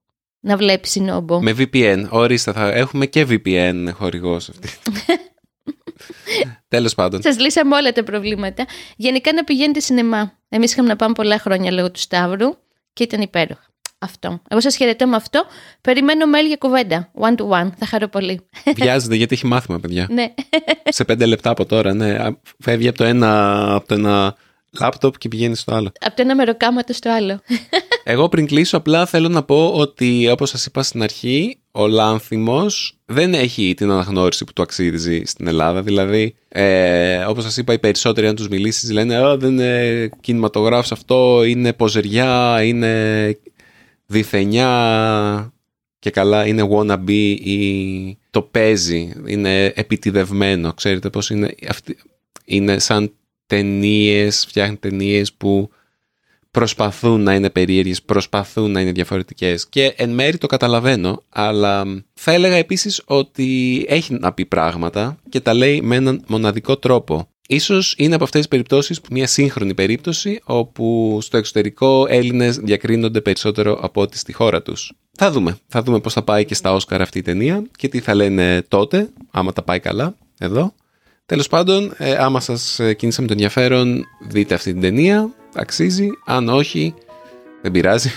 να 0.42 0.58
βλέπεις 0.58 0.92
Σινόμπο. 0.92 1.42
Με 1.42 1.56
VPN. 1.58 2.06
Ορίστε, 2.10 2.52
θα 2.52 2.72
έχουμε 2.72 3.06
και 3.06 3.26
VPN 3.30 3.90
χορηγός 3.94 4.50
αυτή. 4.50 4.70
Τέλος 6.68 6.96
πάντων. 6.96 7.22
Σας 7.22 7.40
λύσαμε 7.40 7.76
όλα 7.76 7.92
τα 7.92 8.04
προβλήματα. 8.04 8.66
Γενικά 8.96 9.34
να 9.34 9.44
πηγαίνετε 9.44 9.80
σινεμά. 9.80 10.38
Εμείς 10.50 10.72
είχαμε 10.72 10.88
να 10.88 10.96
πάμε 10.96 11.14
πολλά 11.14 11.40
χρόνια 11.40 11.72
λόγω 11.72 11.92
του 11.92 12.00
Σταύρου 12.00 12.50
και 12.94 13.04
ήταν 13.04 13.22
υπέροχα. 13.22 13.66
Αυτό. 14.00 14.42
Εγώ 14.48 14.62
σας 14.62 14.76
χαιρετώ 14.76 15.08
με 15.08 15.16
αυτό. 15.16 15.44
Περιμένω 15.82 16.26
mail 16.36 16.48
για 16.48 16.56
κουβέντα. 16.56 17.12
One 17.20 17.36
to 17.36 17.50
one. 17.50 17.70
Θα 17.78 17.86
χαρώ 17.86 18.08
πολύ. 18.08 18.40
Βιάζεται 18.76 19.16
γιατί 19.16 19.34
έχει 19.36 19.46
μάθημα, 19.46 19.80
παιδιά. 19.80 20.08
ναι. 20.12 20.34
Σε 20.84 21.04
πέντε 21.06 21.26
λεπτά 21.26 21.50
από 21.50 21.66
τώρα, 21.66 21.94
ναι. 21.94 22.18
Φεύγει 22.60 22.88
από 22.88 22.98
το 22.98 23.04
ένα, 23.04 23.62
από 23.76 23.88
το 23.88 23.94
ένα 23.94 24.36
λάπτοπ 24.80 25.18
και 25.18 25.28
πηγαίνει 25.28 25.56
στο 25.56 25.74
άλλο. 25.76 25.92
Από 26.00 26.16
το 26.16 26.22
ένα 26.22 26.36
μεροκάματο 26.36 26.94
στο 26.94 27.12
άλλο. 27.12 27.40
Εγώ 28.04 28.30
πριν 28.30 28.46
κλείσω 28.46 28.78
απλά 28.78 29.06
θέλω 29.06 29.28
να 29.28 29.44
πω 29.44 29.72
ότι 29.74 30.30
όπως 30.30 30.50
σας 30.50 30.66
είπα 30.66 30.84
στην 30.84 31.04
αρχή 31.04 31.58
ο 31.72 31.88
Λάνθιμος 31.88 32.98
δεν 33.06 33.34
έχει 33.34 33.74
την 33.74 33.92
αναγνώριση 33.92 34.46
που 34.46 34.54
του 34.54 34.62
αξίζει 34.62 35.22
στην 35.26 35.48
Ελλάδα. 35.48 35.82
Δηλαδή, 35.82 36.36
ε, 36.48 37.24
όπως 37.24 37.44
σας 37.44 37.58
είπα, 37.58 37.74
οι 37.74 37.80
περισσότεροι 37.80 38.28
αν 38.28 38.36
τους 38.36 38.48
μιλήσεις 38.48 38.92
λένε 38.92 39.16
«Α, 39.16 39.38
δεν 39.38 39.50
είναι 39.50 40.10
κινηματογράφος 40.22 40.92
αυτό, 40.92 41.44
είναι 41.44 41.74
ποζεριά, 41.74 42.64
είναι 42.64 43.38
διθενιά 44.06 45.54
και 46.00 46.10
καλά 46.10 46.48
είναι 46.48 46.68
wannabe 46.72 47.36
ή 47.40 48.18
το 48.30 48.42
παίζει, 48.42 49.14
είναι 49.26 49.66
επιτιδευμένο. 49.66 50.74
Ξέρετε 50.74 51.10
πώς 51.10 51.30
είναι, 51.30 51.56
είναι 52.46 52.80
σαν 52.80 53.14
ταινίες, 53.52 54.46
φτιάχνει 54.48 54.76
ταινίες 54.76 55.34
που 55.34 55.70
προσπαθούν 56.52 57.22
να 57.22 57.34
είναι 57.34 57.50
περίεργες, 57.50 58.02
προσπαθούν 58.02 58.72
να 58.72 58.82
είναι 58.82 58.92
διαφορετικές 58.92 59.70
και 59.70 59.94
εν 59.96 60.10
μέρη 60.10 60.38
το 60.38 60.48
καταλαβαίνω, 60.48 61.24
αλλά 61.30 62.04
θα 62.14 62.32
έλεγα 62.32 62.56
επίσης 62.56 63.02
ότι 63.06 63.86
έχει 63.88 64.14
να 64.14 64.34
πει 64.34 64.46
πράγματα 64.46 65.18
και 65.30 65.40
τα 65.40 65.54
λέει 65.54 65.82
με 65.82 65.96
έναν 65.96 66.24
μοναδικό 66.28 66.78
τρόπο. 66.78 67.28
Ίσως 67.48 67.96
είναι 67.98 68.16
από 68.16 68.24
αυτές 68.24 68.40
τις 68.40 68.50
περιπτώσεις 68.50 69.02
μια 69.12 69.28
σύγχρονη 69.28 69.74
περίπτωση 69.74 70.40
όπου 70.44 71.18
στο 71.22 71.38
εξωτερικό 71.38 72.06
Έλληνες 72.10 72.58
διακρίνονται 72.58 73.22
περισσότερο 73.22 73.80
από 73.82 74.02
ό,τι 74.02 74.18
στη 74.18 74.34
χώρα 74.34 74.62
τους. 74.62 74.94
Θα 75.12 75.32
δούμε. 75.32 75.58
Θα 75.68 75.84
δούμε 75.84 76.00
πώς 76.00 76.14
θα 76.14 76.24
πάει 76.24 76.46
και 76.46 76.56
στα 76.56 76.74
Όσκαρ 76.74 77.02
αυτή 77.02 77.18
η 77.18 77.22
ταινία 77.22 77.64
και 77.78 77.88
τι 77.88 78.00
θα 78.00 78.16
λένε 78.16 78.62
τότε, 78.68 79.10
άμα 79.32 79.54
τα 79.54 79.64
πάει 79.64 79.80
καλά, 79.80 80.16
εδώ. 80.40 80.74
Τέλος 81.32 81.48
πάντων, 81.48 81.94
ε, 81.98 82.13
άμα 82.13 82.39
σας 82.39 82.80
ε, 82.80 82.94
κίνησαμε 82.94 83.28
το 83.28 83.34
ενδιαφέρον, 83.34 84.06
δείτε 84.28 84.54
αυτή 84.54 84.72
την 84.72 84.82
ταινία, 84.82 85.30
αξίζει. 85.56 86.10
Αν 86.26 86.50
όχι, 86.50 86.94
δεν 87.62 87.72
πειράζει. 87.72 88.12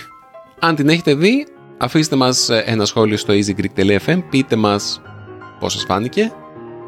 Αν 0.59 0.75
την 0.75 0.89
έχετε 0.89 1.15
δει, 1.15 1.47
αφήστε 1.77 2.15
μας 2.15 2.49
ε, 2.49 2.63
ένα 2.65 2.85
σχόλιο 2.85 3.17
στο 3.17 3.33
easygreek.fm, 3.33 4.23
πείτε 4.29 4.55
μας 4.55 5.01
πώς 5.59 5.73
σας 5.73 5.83
φάνηκε. 5.83 6.31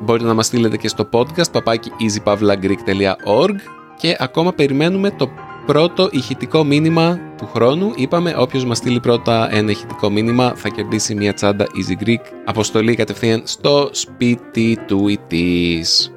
Μπορείτε 0.02 0.28
να 0.28 0.34
μας 0.34 0.46
στείλετε 0.46 0.78
και 0.78 0.88
στο 0.88 1.10
podcast 1.12 1.52
παπάκι 1.52 1.92
easypavlagreek.org 2.00 3.56
και 3.98 4.16
ακόμα 4.20 4.54
περιμένουμε 4.54 5.12
το 5.12 5.30
πρώτο 5.66 6.10
ηχητικό 6.12 6.64
μήνυμα 6.64 7.20
του 7.38 7.50
χρόνου. 7.54 7.92
Είπαμε, 7.96 8.34
όποιος 8.38 8.66
μας 8.66 8.78
στείλει 8.78 9.00
πρώτα 9.00 9.56
ένα 9.56 9.72
ηχητικό 9.72 10.10
μήνυμα 10.10 10.54
θα 10.56 10.70
κερδίσει 10.70 11.16
μια 11.16 11.34
τσάντα 11.34 11.66
Easy 11.66 12.04
Greek 12.06 12.22
αποστολή 12.46 12.96
κατευθείαν 12.96 13.42
στο 13.46 13.90
σπίτι 13.92 14.80
του 14.88 15.08
ητής. 15.08 16.12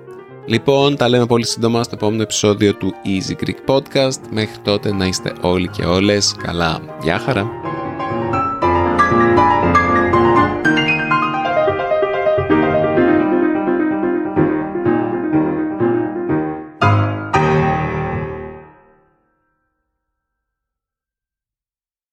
Λοιπόν, 0.51 0.97
τα 0.97 1.09
λέμε 1.09 1.27
πολύ 1.27 1.47
σύντομα 1.47 1.83
στο 1.83 1.95
επόμενο 1.95 2.23
επεισόδιο 2.23 2.75
του 2.75 2.95
Easy 3.05 3.45
Greek 3.45 3.75
Podcast. 3.75 4.21
Μέχρι 4.31 4.59
τότε 4.59 4.93
να 4.93 5.07
είστε 5.07 5.33
όλοι 5.41 5.69
και 5.69 5.85
όλες 5.85 6.35
καλά. 6.43 6.81
Γεια 7.03 7.19
χαρά! 7.19 7.51